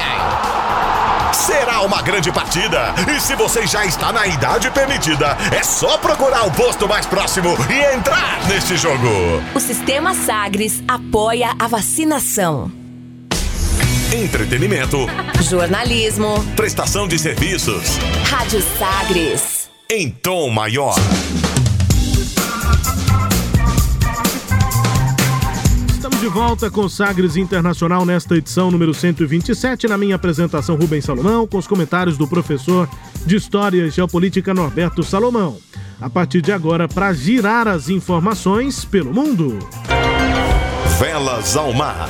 [1.33, 2.95] Será uma grande partida.
[3.15, 7.57] E se você já está na idade permitida, é só procurar o posto mais próximo
[7.71, 9.43] e entrar neste jogo.
[9.55, 12.71] O Sistema Sagres apoia a vacinação.
[14.13, 14.99] Entretenimento,
[15.43, 16.43] Jornalismo.
[16.55, 17.99] prestação de serviços
[18.31, 19.69] Rádio Sagres.
[19.91, 20.95] em tom maior.
[25.89, 29.89] Estamos de volta com Sagres Internacional nesta edição número 127.
[29.89, 32.89] Na minha apresentação, Rubens Salomão, com os comentários do professor
[33.25, 35.59] de História e Geopolítica Norberto Salomão.
[36.01, 39.59] A partir de agora, para girar as informações pelo mundo.
[40.99, 42.09] Velas ao mar.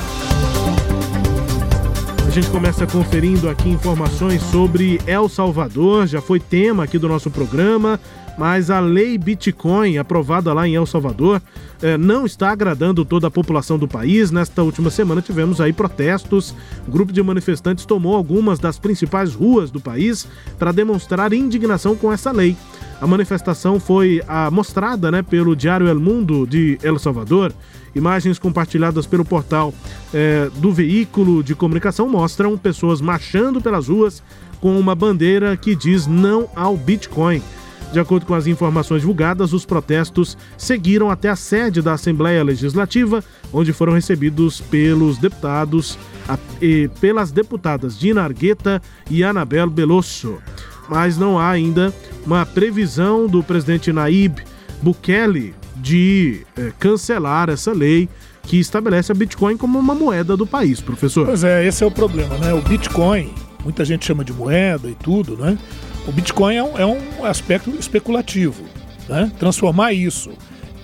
[2.37, 7.99] Gente começa conferindo aqui informações sobre El Salvador, já foi tema aqui do nosso programa,
[8.37, 11.41] mas a lei Bitcoin, aprovada lá em El Salvador,
[11.81, 14.29] eh, não está agradando toda a população do país.
[14.29, 16.53] Nesta última semana tivemos aí protestos.
[16.87, 20.27] Um grupo de manifestantes tomou algumas das principais ruas do país
[20.59, 22.55] para demonstrar indignação com essa lei.
[23.01, 27.51] A manifestação foi ah, mostrada né, pelo Diário El Mundo de El Salvador.
[27.97, 29.73] Imagens compartilhadas pelo portal
[30.13, 34.21] eh, do veículo de comunicação mostram pessoas marchando pelas ruas
[34.61, 37.41] com uma bandeira que diz não ao Bitcoin.
[37.91, 43.23] De acordo com as informações divulgadas, os protestos seguiram até a sede da Assembleia Legislativa,
[43.51, 45.97] onde foram recebidos pelos deputados
[46.61, 48.79] e pelas deputadas Dina Argueta
[49.09, 50.37] e Anabel Belosso.
[50.87, 51.91] Mas não há ainda
[52.25, 54.37] uma previsão do presidente Naib
[54.83, 58.09] Bukele de eh, cancelar essa lei
[58.43, 61.25] que estabelece a Bitcoin como uma moeda do país, professor.
[61.25, 62.53] Pois é, esse é o problema, né?
[62.53, 63.29] O Bitcoin,
[63.63, 65.57] muita gente chama de moeda e tudo, né?
[66.07, 68.63] O Bitcoin é um, é um aspecto especulativo,
[69.09, 69.31] né?
[69.37, 70.31] Transformar isso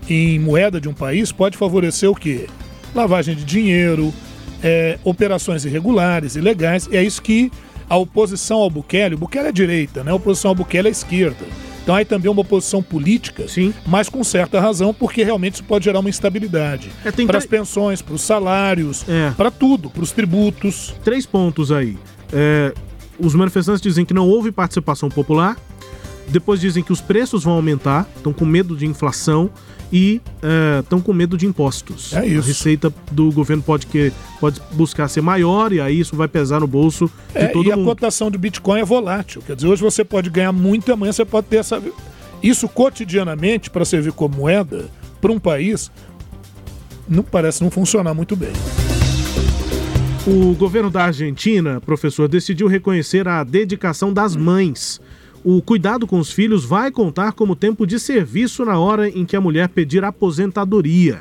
[0.10, 2.48] em moeda de um país pode favorecer o quê?
[2.94, 4.14] Lavagem de dinheiro,
[4.62, 7.50] é, operações irregulares, ilegais, e é isso que
[7.90, 10.12] a oposição ao Bukele, o Bukele é direita, né?
[10.12, 11.46] A oposição ao Bukele é esquerda.
[11.84, 13.74] Então aí também é uma oposição política, Sim.
[13.86, 16.90] mas com certa razão, porque realmente isso pode gerar uma instabilidade.
[17.04, 19.32] É, para as pensões, para os salários, É.
[19.36, 20.96] para tudo, para os tributos.
[21.04, 21.98] três pontos aí.
[22.32, 22.74] É,
[23.20, 25.58] os manifestantes dizem que não houve participação popular,
[26.30, 29.50] depois dizem que os preços vão aumentar, estão com medo de inflação
[29.96, 30.20] e
[30.82, 32.12] estão com medo de impostos.
[32.14, 32.40] É isso.
[32.40, 36.62] A receita do governo pode, que, pode buscar ser maior e aí isso vai pesar
[36.62, 37.86] no bolso de É, todo e a mundo.
[37.86, 39.44] cotação do Bitcoin é volátil.
[39.46, 41.80] Quer dizer, hoje você pode ganhar muito e amanhã você pode ter essa.
[42.42, 44.86] Isso cotidianamente para servir como moeda
[45.22, 45.92] para um país
[47.08, 48.52] não parece não funcionar muito bem.
[50.26, 55.00] O governo da Argentina, professor, decidiu reconhecer a dedicação das mães.
[55.46, 59.36] O cuidado com os filhos vai contar como tempo de serviço na hora em que
[59.36, 61.20] a mulher pedir aposentadoria.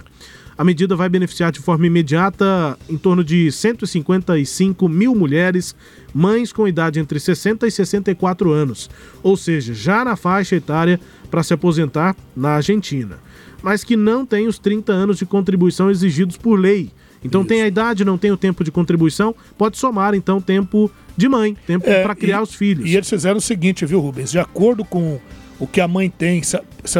[0.56, 5.74] A medida vai beneficiar de forma imediata em torno de 155 mil mulheres,
[6.14, 8.88] mães com idade entre 60 e 64 anos,
[9.24, 13.18] ou seja, já na faixa etária para se aposentar na Argentina,
[13.60, 16.92] mas que não têm os 30 anos de contribuição exigidos por lei.
[17.24, 21.28] Então tem a idade, não tem o tempo de contribuição, pode somar então tempo de
[21.28, 22.88] mãe, tempo É, para criar e- os filhos.
[22.88, 24.30] E eles fizeram o seguinte, viu, Rubens?
[24.30, 25.20] De acordo com
[25.58, 26.98] o que a mãe tem se- se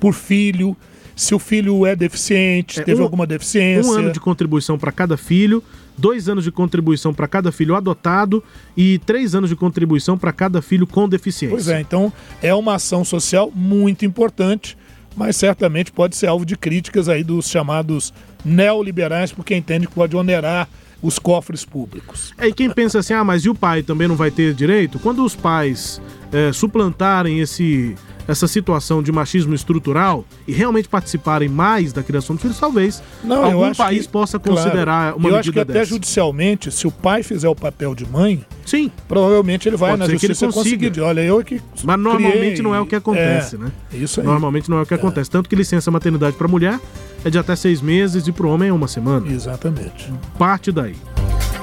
[0.00, 0.76] por filho,
[1.16, 3.90] se o filho é deficiente, É, teve um- alguma deficiência.
[3.92, 5.62] Um ano de contribuição para cada filho,
[5.96, 8.42] dois anos de contribuição para cada filho adotado
[8.76, 11.54] e três anos de contribuição para cada filho com deficiência.
[11.56, 14.78] Pois é, então é uma ação social muito importante,
[15.16, 18.14] mas certamente pode ser alvo de críticas aí dos chamados
[18.44, 20.68] neoliberais, porque entende que pode onerar
[21.00, 22.32] os cofres públicos.
[22.38, 24.98] É, e quem pensa assim, ah, mas e o pai também não vai ter direito?
[24.98, 26.00] Quando os pais
[26.32, 27.94] é, suplantarem esse,
[28.26, 33.44] essa situação de machismo estrutural e realmente participarem mais da criação dos filhos, talvez Não,
[33.44, 35.86] algum país que- possa claro, considerar uma eu medida acho que até dessa.
[35.86, 40.06] judicialmente, se o pai fizer o papel de mãe, sim, provavelmente ele vai Pode na
[40.06, 40.86] que justiça consiga.
[40.88, 41.00] conseguir.
[41.00, 43.72] Olha, eu que Mas normalmente não é o que acontece, É, né?
[43.92, 44.26] Isso aí.
[44.26, 45.30] Normalmente não é o que acontece.
[45.30, 46.78] Tanto que licença maternidade para mulher
[47.24, 49.26] é de até seis meses e para o homem é uma semana.
[49.32, 50.12] Exatamente.
[50.38, 50.94] Parte daí.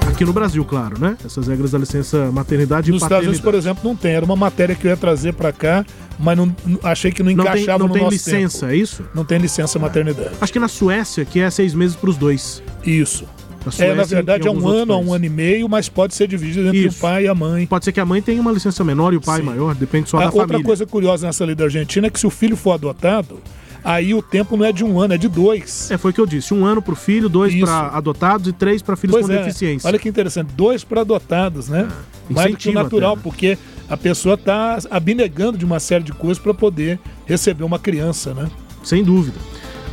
[0.08, 1.16] Aqui no Brasil, claro, né?
[1.24, 3.42] Essas regras da licença maternidade Nos e Estados Unidos, paternidade.
[3.42, 4.12] por exemplo, não tem.
[4.14, 5.84] Era uma matéria que eu ia trazer pra cá,
[6.18, 8.72] mas não, achei que não Não tem, encaixava não no tem licença, tempo.
[8.72, 9.04] é isso?
[9.14, 10.30] Não tem licença maternidade.
[10.40, 12.62] Acho que na Suécia, que é seis meses para os dois.
[12.84, 13.24] Isso.
[13.64, 15.88] Na É, Suécia na e verdade, é um ano a um ano e meio, mas
[15.88, 16.96] pode ser dividido entre Isso.
[16.98, 17.66] o pai e a mãe.
[17.66, 19.46] Pode ser que a mãe tenha uma licença menor e o pai Sim.
[19.46, 20.64] maior, depende só Ah, da outra família.
[20.64, 23.38] coisa curiosa nessa lei da Argentina é que se o filho for adotado,
[23.86, 25.90] aí o tempo não é de um ano, é de dois.
[25.90, 26.52] É, foi o que eu disse.
[26.52, 29.38] Um ano para o filho, dois para adotados e três para filhos Pois com é,
[29.38, 29.86] deficiência.
[29.86, 31.88] Olha que interessante, dois para adotados, né?
[32.28, 33.22] Mais do que natural, até, né?
[33.22, 33.58] porque
[33.88, 38.50] a pessoa está abnegando de uma série de coisas para poder receber uma criança, né?
[38.82, 39.38] Sem dúvida.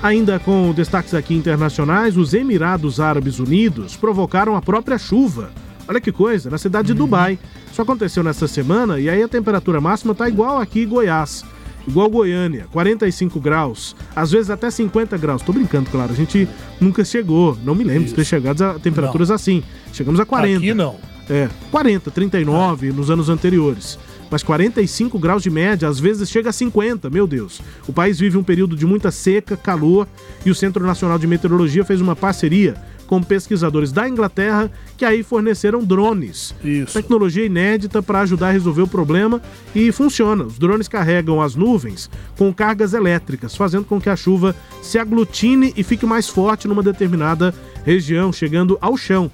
[0.02, 5.52] Ainda com destaques aqui internacionais, os Emirados Árabes Unidos provocaram a própria chuva.
[5.88, 7.38] Olha que coisa, na cidade de Dubai.
[7.72, 11.46] Isso aconteceu nessa semana e aí a temperatura máxima tá igual aqui em Goiás.
[11.88, 15.42] Igual Goiânia, 45 graus, às vezes até 50 graus.
[15.42, 16.48] Tô brincando, claro, a gente
[16.80, 19.62] nunca chegou, não me lembro de ter chegado a temperaturas assim.
[19.92, 20.58] Chegamos a 40.
[20.60, 20.96] Aqui não.
[21.30, 24.00] É, 40, 39 nos anos anteriores.
[24.30, 27.62] Mas 45 graus de média, às vezes chega a 50, meu Deus.
[27.88, 30.08] O país vive um período de muita seca, calor,
[30.46, 32.76] e o Centro Nacional de Meteorologia fez uma parceria
[33.08, 36.56] com pesquisadores da Inglaterra que aí forneceram drones.
[36.64, 36.94] Isso.
[36.94, 39.42] Tecnologia inédita para ajudar a resolver o problema
[39.76, 40.44] e funciona.
[40.46, 45.74] Os drones carregam as nuvens com cargas elétricas, fazendo com que a chuva se aglutine
[45.76, 47.54] e fique mais forte numa determinada
[47.86, 49.30] região, chegando ao chão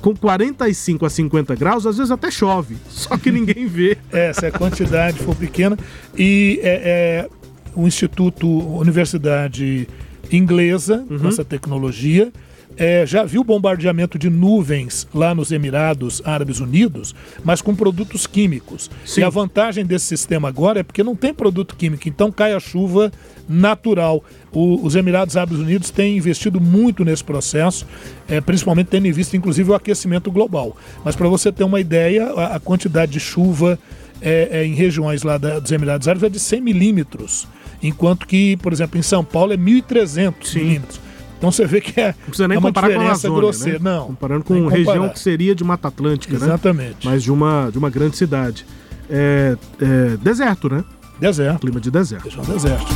[0.00, 3.98] com 45 a 50 graus, às vezes até chove, só que ninguém vê.
[4.12, 5.76] É, se a quantidade for pequena.
[6.16, 7.28] E é, é,
[7.74, 8.46] o Instituto,
[8.78, 9.88] Universidade
[10.30, 11.28] Inglesa, Uhum.
[11.28, 12.32] essa tecnologia,
[12.76, 17.14] é, já viu bombardeamento de nuvens lá nos Emirados Árabes Unidos,
[17.44, 18.90] mas com produtos químicos.
[19.16, 22.60] E a vantagem desse sistema agora é porque não tem produto químico, então cai a
[22.60, 23.12] chuva
[23.48, 24.24] natural.
[24.52, 27.86] O- os Emirados Árabes Unidos têm investido muito nesse processo,
[28.28, 30.76] é, principalmente tendo em vista, inclusive, o aquecimento global.
[31.04, 33.78] Mas para você ter uma ideia, a, a quantidade de chuva
[34.20, 37.46] é, é, em regiões lá da- dos Emirados Árabes é de 100 milímetros,
[37.82, 41.00] enquanto que, por exemplo, em São Paulo é 1.300 milímetros.
[41.42, 43.50] Então você vê que é, Não precisa nem é uma comparar com a diferença Amazônia,
[43.50, 43.78] grosseira.
[43.80, 43.90] né?
[43.90, 46.46] Não, Comparando com região que seria de Mata Atlântica, né?
[46.46, 47.04] Exatamente.
[47.04, 48.64] Mas de uma, de uma grande cidade.
[49.10, 50.84] É, é, deserto, né?
[51.18, 51.58] Deserto.
[51.58, 52.40] Clima de deserto.
[52.42, 52.86] Deserto.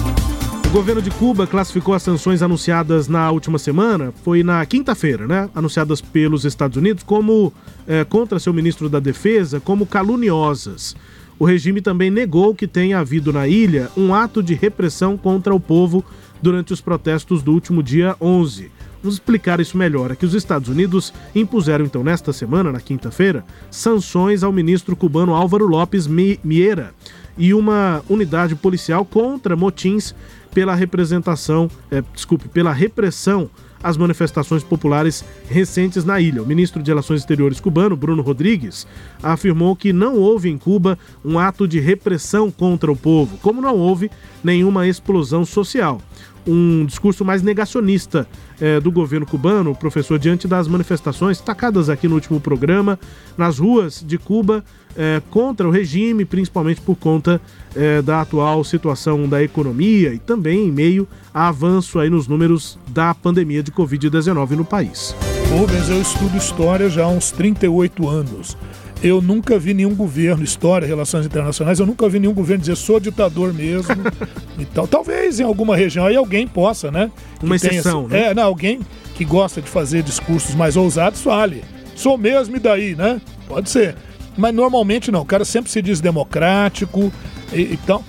[0.64, 5.50] O governo de Cuba classificou as sanções anunciadas na última semana, foi na quinta-feira, né?
[5.52, 7.52] Anunciadas pelos Estados Unidos como
[7.84, 10.94] é, contra seu ministro da Defesa como caluniosas.
[11.36, 15.58] O regime também negou que tenha havido na ilha um ato de repressão contra o
[15.58, 16.04] povo
[16.40, 18.70] durante os protestos do último dia 11.
[19.02, 20.10] Vamos explicar isso melhor.
[20.10, 25.34] É que os Estados Unidos impuseram, então, nesta semana, na quinta-feira, sanções ao ministro cubano
[25.34, 26.92] Álvaro Lopes Mi- Miera
[27.38, 30.14] e uma unidade policial contra motins
[30.52, 33.50] pela representação, é, desculpe, pela repressão
[33.82, 36.42] às manifestações populares recentes na ilha.
[36.42, 38.86] O ministro de Relações Exteriores cubano, Bruno Rodrigues,
[39.22, 43.76] afirmou que não houve em Cuba um ato de repressão contra o povo, como não
[43.76, 44.10] houve
[44.42, 46.00] nenhuma explosão social.
[46.46, 48.28] Um discurso mais negacionista
[48.60, 52.98] eh, do governo cubano, professor, diante das manifestações destacadas aqui no último programa,
[53.36, 54.64] nas ruas de Cuba,
[54.96, 57.40] eh, contra o regime, principalmente por conta
[57.74, 62.78] eh, da atual situação da economia e também em meio a avanço aí nos números
[62.88, 65.14] da pandemia de Covid-19 no país.
[65.50, 68.56] Rubens, eu estudo história já há uns 38 anos.
[69.02, 72.98] Eu nunca vi nenhum governo, história, relações internacionais, eu nunca vi nenhum governo dizer sou
[72.98, 73.94] ditador mesmo
[74.58, 74.86] e tal.
[74.88, 77.10] Talvez em alguma região aí alguém possa, né?
[77.42, 78.30] Uma exceção, esse- né?
[78.30, 78.80] É, não, alguém
[79.14, 81.62] que gosta de fazer discursos mais ousados fale.
[81.94, 83.20] Sou mesmo e daí, né?
[83.46, 83.94] Pode ser.
[84.36, 85.20] Mas normalmente não.
[85.20, 87.12] O cara sempre se diz democrático
[87.52, 88.02] e, e tal.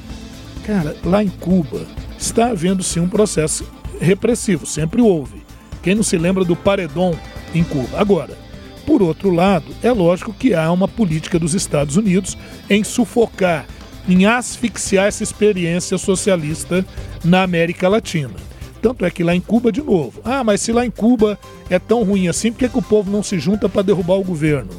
[0.66, 1.82] Cara, lá em Cuba
[2.18, 3.66] está havendo sim um processo
[4.00, 5.42] repressivo, sempre houve.
[5.84, 7.18] Quem não se lembra do paredão
[7.54, 7.98] em Cuba?
[8.00, 8.38] Agora,
[8.88, 12.38] por outro lado, é lógico que há uma política dos Estados Unidos
[12.70, 13.66] em sufocar,
[14.08, 16.86] em asfixiar essa experiência socialista
[17.22, 18.34] na América Latina.
[18.82, 21.38] Tanto é que lá em Cuba, de novo, ah, mas se lá em Cuba
[21.70, 24.24] é tão ruim assim, por que, que o povo não se junta para derrubar o
[24.24, 24.72] governo?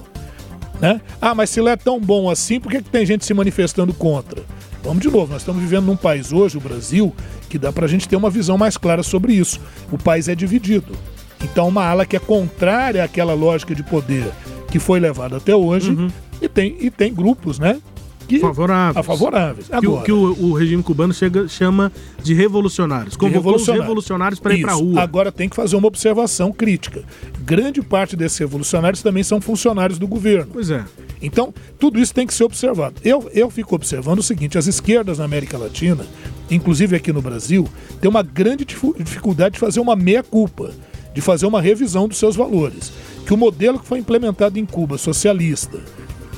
[0.80, 1.02] Né?
[1.20, 3.92] Ah, mas se lá é tão bom assim, por que, que tem gente se manifestando
[3.92, 4.42] contra?
[4.82, 7.14] Vamos de novo, nós estamos vivendo num país hoje, o Brasil,
[7.50, 9.60] que dá para a gente ter uma visão mais clara sobre isso.
[9.92, 10.96] O país é dividido.
[11.42, 14.30] Então, uma ala que é contrária àquela lógica de poder
[14.70, 15.96] que foi levada até hoje,
[16.42, 17.80] e, tem, e tem grupos, né?
[18.28, 18.96] Que, Favoráveis.
[18.98, 19.68] a favoráveis.
[19.68, 21.90] Que, o- Agora, que o, o regime cubano chega, chama
[22.22, 23.12] de revolucionários.
[23.12, 25.00] de Convocou os revolucionários para ir para a rua.
[25.00, 27.02] Agora tem que fazer uma observação crítica.
[27.40, 30.50] Grande parte desses revolucionários também são funcionários do governo.
[30.52, 30.84] Pois é.
[31.22, 32.96] Então, tudo isso tem que ser observado.
[33.02, 36.04] Eu, eu fico observando o seguinte: as esquerdas na América Latina,
[36.50, 37.66] inclusive aqui no Brasil,
[37.98, 40.70] têm uma grande dificuldade de fazer uma meia-culpa,
[41.18, 42.92] de fazer uma revisão dos seus valores.
[43.26, 45.80] Que o modelo que foi implementado em Cuba, socialista,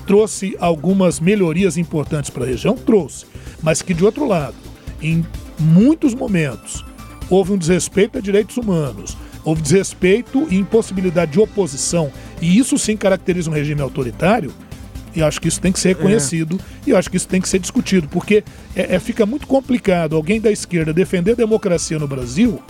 [0.06, 2.74] trouxe algumas melhorias importantes para a região?
[2.74, 3.26] Trouxe.
[3.62, 4.54] Mas que, de outro lado,
[5.02, 5.22] em
[5.58, 6.82] muitos momentos,
[7.28, 12.10] houve um desrespeito a direitos humanos, houve desrespeito e impossibilidade de oposição,
[12.40, 14.50] e isso sim caracteriza um regime autoritário.
[15.14, 17.40] E eu acho que isso tem que ser reconhecido e eu acho que isso tem
[17.40, 18.42] que ser discutido, porque
[18.74, 22.62] é- é- fica muito complicado alguém da esquerda defender a democracia no Brasil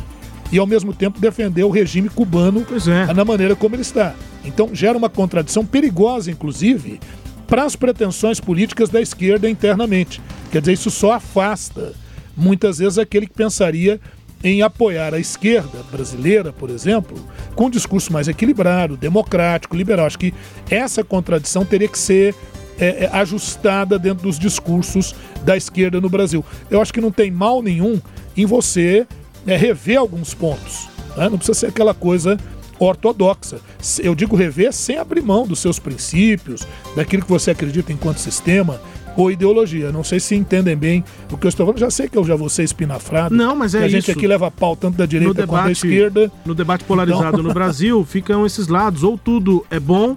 [0.53, 2.66] e ao mesmo tempo defender o regime cubano
[3.09, 3.12] é.
[3.12, 4.14] na maneira como ele está.
[4.44, 7.01] Então gera uma contradição perigosa, inclusive,
[7.46, 10.20] para as pretensões políticas da esquerda internamente.
[10.51, 11.92] Quer dizer, isso só afasta
[12.36, 14.01] muitas vezes aquele que pensaria
[14.42, 17.18] em apoiar a esquerda brasileira, por exemplo,
[17.55, 20.07] com um discurso mais equilibrado, democrático, liberal.
[20.07, 20.32] Acho que
[20.70, 22.34] essa contradição teria que ser
[22.78, 26.42] é, é, ajustada dentro dos discursos da esquerda no Brasil.
[26.70, 28.01] Eu acho que não tem mal nenhum
[28.34, 29.07] em você
[29.47, 30.88] é, rever alguns pontos.
[31.16, 31.28] né?
[31.28, 32.38] Não precisa ser aquela coisa
[32.78, 33.59] ortodoxa.
[34.03, 36.66] Eu digo rever sem abrir mão dos seus princípios,
[36.97, 38.80] daquilo que você acredita enquanto sistema
[39.16, 39.93] ou ideologia.
[39.93, 41.78] Não sei se entendem bem o que eu estou falando.
[41.80, 43.34] Já sei que eu já vou ser espinafrado.
[43.34, 44.12] Não, mas é que a gente isso.
[44.12, 46.32] aqui leva pau tanto da direita quanto da debate, esquerda.
[46.47, 49.03] no debate polarizado Então- no Brasil, ficam esses lados.
[49.03, 50.16] Ou tudo é bom,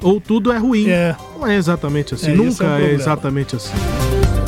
[0.00, 0.86] ou tudo é ruim.
[1.36, 2.28] Não é exatamente assim.
[2.28, 3.72] É, esse Nunca é é, exatamente assim.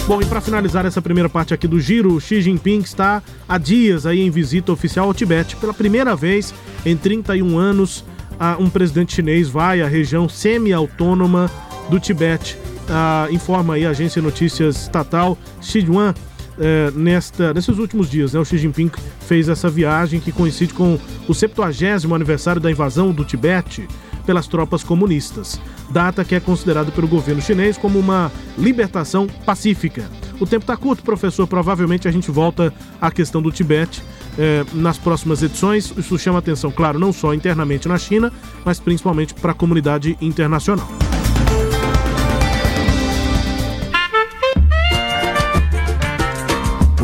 [0.05, 4.07] Bom, e para finalizar essa primeira parte aqui do giro, Xi Jinping está há dias
[4.07, 5.57] aí em visita oficial ao Tibete.
[5.57, 8.05] Pela primeira vez em 31 anos,
[8.39, 11.51] ah, um presidente chinês vai à região semi-autônoma
[11.89, 12.57] do Tibete.
[12.89, 16.15] Ah, informa aí a agência de notícias estatal Xinhuan
[16.59, 18.33] eh, nesta, nesses últimos dias.
[18.33, 18.91] Né, o Xi Jinping
[19.21, 23.87] fez essa viagem que coincide com o 70 aniversário da invasão do Tibete
[24.27, 30.11] pelas tropas comunistas, data que é considerada pelo governo chinês como uma libertação pacífica.
[30.39, 34.03] O tempo está curto, professor, provavelmente a gente volta à questão do Tibete
[34.37, 35.93] eh, nas próximas edições.
[35.97, 38.31] Isso chama atenção, claro, não só internamente na China,
[38.65, 40.89] mas principalmente para a comunidade internacional.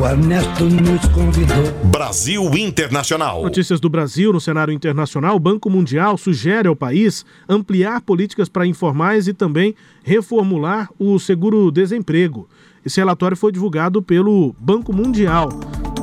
[0.02, 1.72] O Ernesto nos convidou.
[1.84, 3.40] Brasil Internacional.
[3.44, 5.36] Notícias do Brasil no cenário internacional.
[5.36, 12.48] O Banco Mundial sugere ao país ampliar políticas para informais e também reformular o seguro-desemprego.
[12.84, 15.50] Esse relatório foi divulgado pelo Banco Mundial.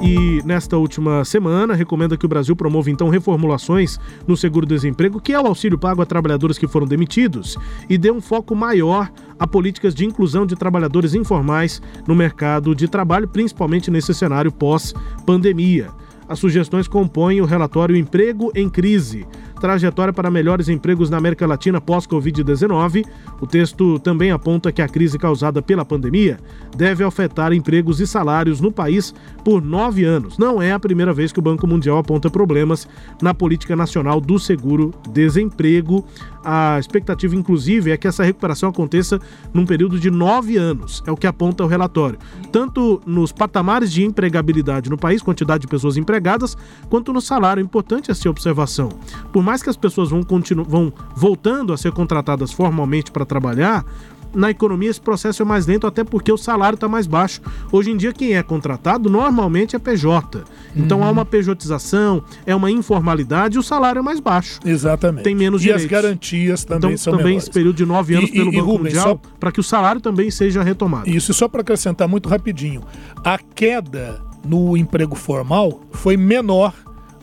[0.02, 5.40] E nesta última semana, recomenda que o Brasil promova então reformulações no seguro-desemprego, que é
[5.40, 7.58] o auxílio pago a trabalhadores que foram demitidos,
[7.90, 12.88] e dê um foco maior a políticas de inclusão de trabalhadores informais no mercado de
[12.88, 15.90] trabalho, principalmente nesse cenário pós-pandemia.
[16.30, 19.26] As sugestões compõem o relatório Emprego em Crise,
[19.60, 23.06] trajetória para melhores empregos na América Latina pós-Covid-19.
[23.40, 26.40] O texto também aponta que a crise causada pela pandemia
[26.76, 30.38] deve afetar empregos e salários no país por nove anos.
[30.38, 32.88] Não é a primeira vez que o Banco Mundial aponta problemas
[33.22, 36.06] na política nacional do seguro-desemprego.
[36.44, 39.20] A expectativa, inclusive, é que essa recuperação aconteça
[39.54, 42.18] num período de nove anos, é o que aponta o relatório.
[42.52, 46.58] Tanto nos patamares de empregabilidade no país, quantidade de pessoas empregadas,
[46.90, 47.62] quanto no salário.
[47.62, 48.90] É importante essa observação.
[49.34, 53.84] Por mais que as pessoas vão, continu vão voltando a ser contratadas formalmente para trabalhar,
[54.32, 57.42] na economia esse processo é mais lento, até porque o salário está mais baixo.
[57.72, 60.44] Hoje em dia, quem é contratado normalmente é PJ.
[60.76, 61.04] Então Uhum.
[61.06, 64.60] há uma pejotização, é uma informalidade e o salário é mais baixo.
[64.64, 65.24] Exatamente.
[65.24, 65.92] Tem menos E as direitos.
[66.04, 67.44] garantias também então, são também menores.
[67.46, 69.60] esse período de nove anos E- pelo e- e, Banco Rubens, Mundial, só- para que
[69.60, 71.10] o salário também seja retomado.
[71.10, 72.82] Isso, e só para acrescentar muito rapidinho,
[73.26, 76.74] a queda no emprego formal foi menor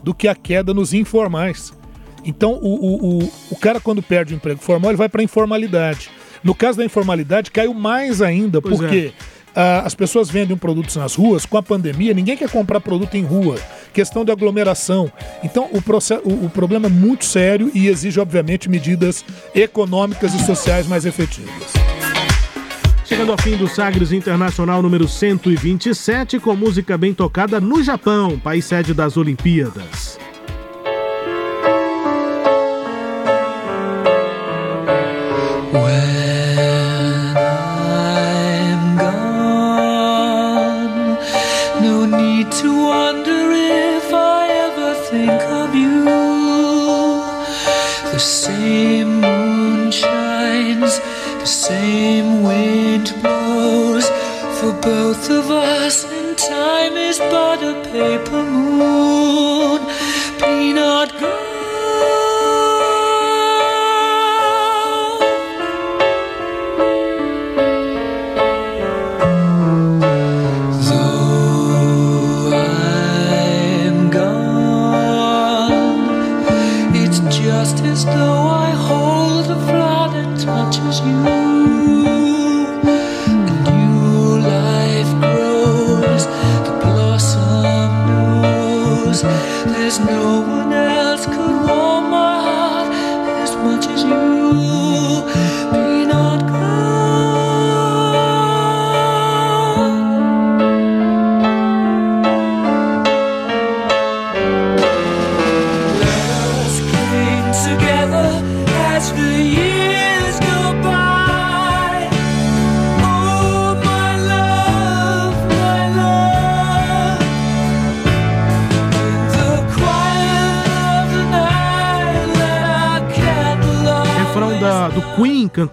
[0.03, 1.71] do que a queda nos informais.
[2.27, 5.23] Então, o, o, o, o cara, quando perde o emprego formal, ele vai para a
[5.23, 6.11] informalidade.
[6.43, 9.13] No caso da informalidade, caiu mais ainda, Pois porque
[9.55, 13.23] ah, as pessoas vendem produtos nas ruas, com a pandemia, ninguém quer comprar produto em
[13.23, 13.55] rua.
[13.93, 15.09] Questão de aglomeração.
[15.41, 19.23] Então, o, processo, o, o problema é muito sério e exige, obviamente, medidas
[19.55, 21.73] econômicas e sociais mais efetivas.
[23.05, 28.65] Chegando ao fim do Sagres Internacional número 127, com música bem tocada no Japão, país
[28.65, 30.19] sede das Olimpíadas.
[54.87, 59.76] Both of us, and time is but a paper moon.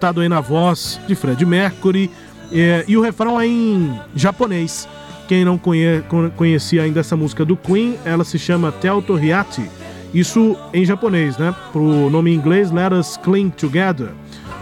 [0.04, 2.10] Cantado aí na voz de Fred Mercury,
[2.52, 4.86] é, e o refrão é em japonês.
[5.26, 6.02] Quem não conhe
[6.36, 9.62] conhecia ainda essa música do Queen, ela se chama Tel Toriati.
[10.12, 11.54] Isso em japonês, né?
[11.72, 14.08] Pro nome em inglês, Let Us Cling Together.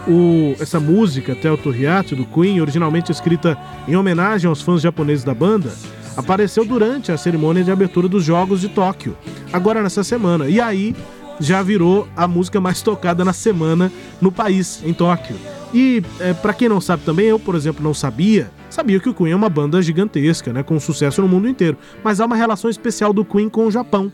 [0.07, 5.33] O, essa música, Tel Toriati, do Queen, originalmente escrita em homenagem aos fãs japoneses da
[5.33, 5.73] banda,
[6.15, 9.17] apareceu durante a cerimônia de abertura dos Jogos de Tóquio,
[9.51, 10.47] agora nessa semana.
[10.47, 10.95] E aí
[11.39, 13.91] já virou a música mais tocada na semana
[14.23, 15.35] no país, em Tóquio.
[15.73, 19.13] E é, para quem não sabe também, eu, por exemplo, não sabia, sabia que o
[19.13, 22.69] Queen é uma banda gigantesca, né, com sucesso no mundo inteiro, mas há uma relação
[22.69, 24.11] especial do Queen com o Japão.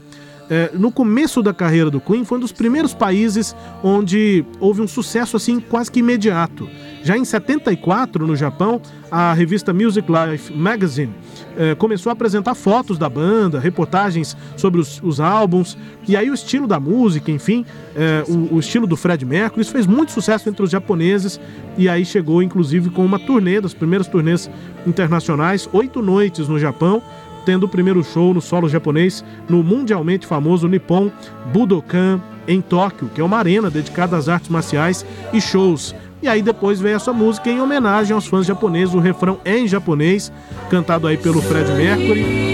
[0.50, 4.88] É, no começo da carreira do Queen, foi um dos primeiros países onde houve um
[4.88, 6.68] sucesso assim quase que imediato.
[7.04, 11.14] Já em 74, no Japão, a revista Music Life Magazine
[11.58, 15.78] eh, começou a apresentar fotos da banda, reportagens sobre os, os, álbuns,
[16.08, 19.72] e aí o estilo da música, enfim, eh, o, o, estilo do Fred Mercury, isso
[19.72, 21.40] fez muito sucesso entre os japoneses,
[21.78, 24.50] e aí chegou inclusive com uma turnê, das primeiras turnês
[24.86, 27.02] internacionais, oito noites no Japão,
[27.46, 31.10] tendo o primeiro show no solo japonês no mundialmente famoso Nippon
[31.52, 35.96] Budokan em Tóquio, que é uma arena dedicada às artes marciais e shows.
[36.22, 39.68] E aí depois vem essa música em homenagem aos fãs japoneses, o refrão é em
[39.68, 40.32] japonês,
[40.70, 42.50] cantado aí pelo Fred Mercury.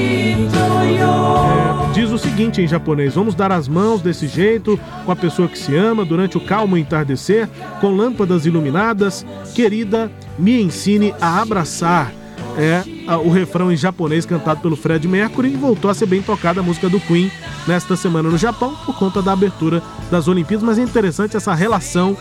[0.97, 5.47] É, diz o seguinte em japonês: Vamos dar as mãos desse jeito, com a pessoa
[5.47, 7.49] que se ama, durante o calmo entardecer,
[7.81, 9.25] com lâmpadas iluminadas.
[9.55, 12.11] Querida, me ensine a abraçar.
[12.57, 12.83] É
[13.17, 16.63] o refrão em japonês cantado pelo Fred Mercury e voltou a ser bem tocada a
[16.63, 17.29] música do Queen
[17.67, 20.65] nesta semana no Japão por conta da abertura das Olimpíadas.
[20.65, 22.17] Mas é interessante essa relação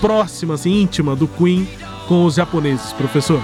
[0.00, 1.66] próxima, assim, íntima do Queen
[2.06, 3.40] com os japoneses, professor.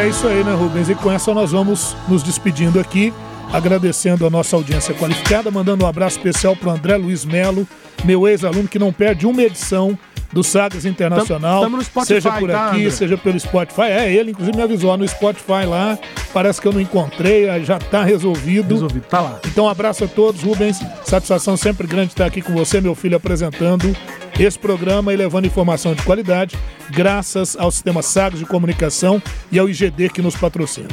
[0.00, 0.88] É isso aí, né, Rubens?
[0.88, 3.12] E com essa nós vamos nos despedindo aqui,
[3.52, 7.66] agradecendo a nossa audiência qualificada, mandando um abraço especial para André Luiz Melo,
[8.04, 9.98] meu ex-aluno que não perde uma edição
[10.34, 11.58] do Sagres Internacional.
[11.62, 12.90] Estamos no Spotify, seja por tá, aqui, André?
[12.90, 13.82] seja pelo Spotify.
[13.82, 15.96] É, ele inclusive me avisou no Spotify lá.
[16.32, 18.74] Parece que eu não encontrei, já está resolvido.
[18.74, 19.40] Resolvido, tá lá.
[19.46, 20.80] Então, um abraço a todos, Rubens.
[21.04, 23.96] Satisfação sempre grande estar aqui com você, meu filho, apresentando
[24.38, 26.58] esse programa e levando informação de qualidade,
[26.90, 29.22] graças ao sistema Sagres de Comunicação
[29.52, 30.88] e ao IGD que nos patrocina.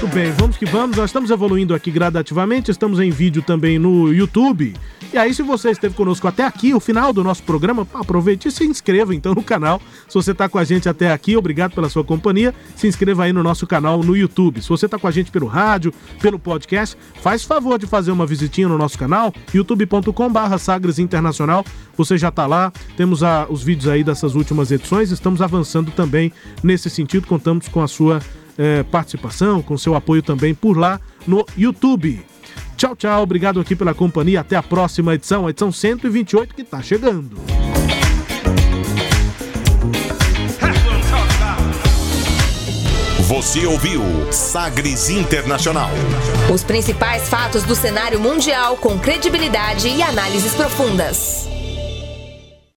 [0.00, 0.96] Muito bem, vamos que vamos.
[0.96, 4.74] Nós estamos evoluindo aqui gradativamente, estamos em vídeo também no YouTube.
[5.14, 8.50] E aí, se você esteve conosco até aqui, o final do nosso programa, aproveite e
[8.50, 9.80] se inscreva então no canal.
[10.08, 12.52] Se você está com a gente até aqui, obrigado pela sua companhia.
[12.74, 14.60] Se inscreva aí no nosso canal no YouTube.
[14.60, 18.26] Se você está com a gente pelo rádio, pelo podcast, faz favor de fazer uma
[18.26, 21.64] visitinha no nosso canal, youtube.com/barra Sagres Internacional.
[21.96, 26.32] Você já está lá, temos a, os vídeos aí dessas últimas edições, estamos avançando também
[26.60, 27.28] nesse sentido.
[27.28, 28.18] Contamos com a sua
[28.58, 32.33] eh, participação, com seu apoio também por lá no YouTube.
[32.76, 33.22] Tchau, tchau.
[33.22, 34.40] Obrigado aqui pela companhia.
[34.40, 37.40] Até a próxima edição, a edição 128 que está chegando.
[43.26, 45.90] Você ouviu Sagres Internacional.
[46.52, 51.48] Os principais fatos do cenário mundial com credibilidade e análises profundas.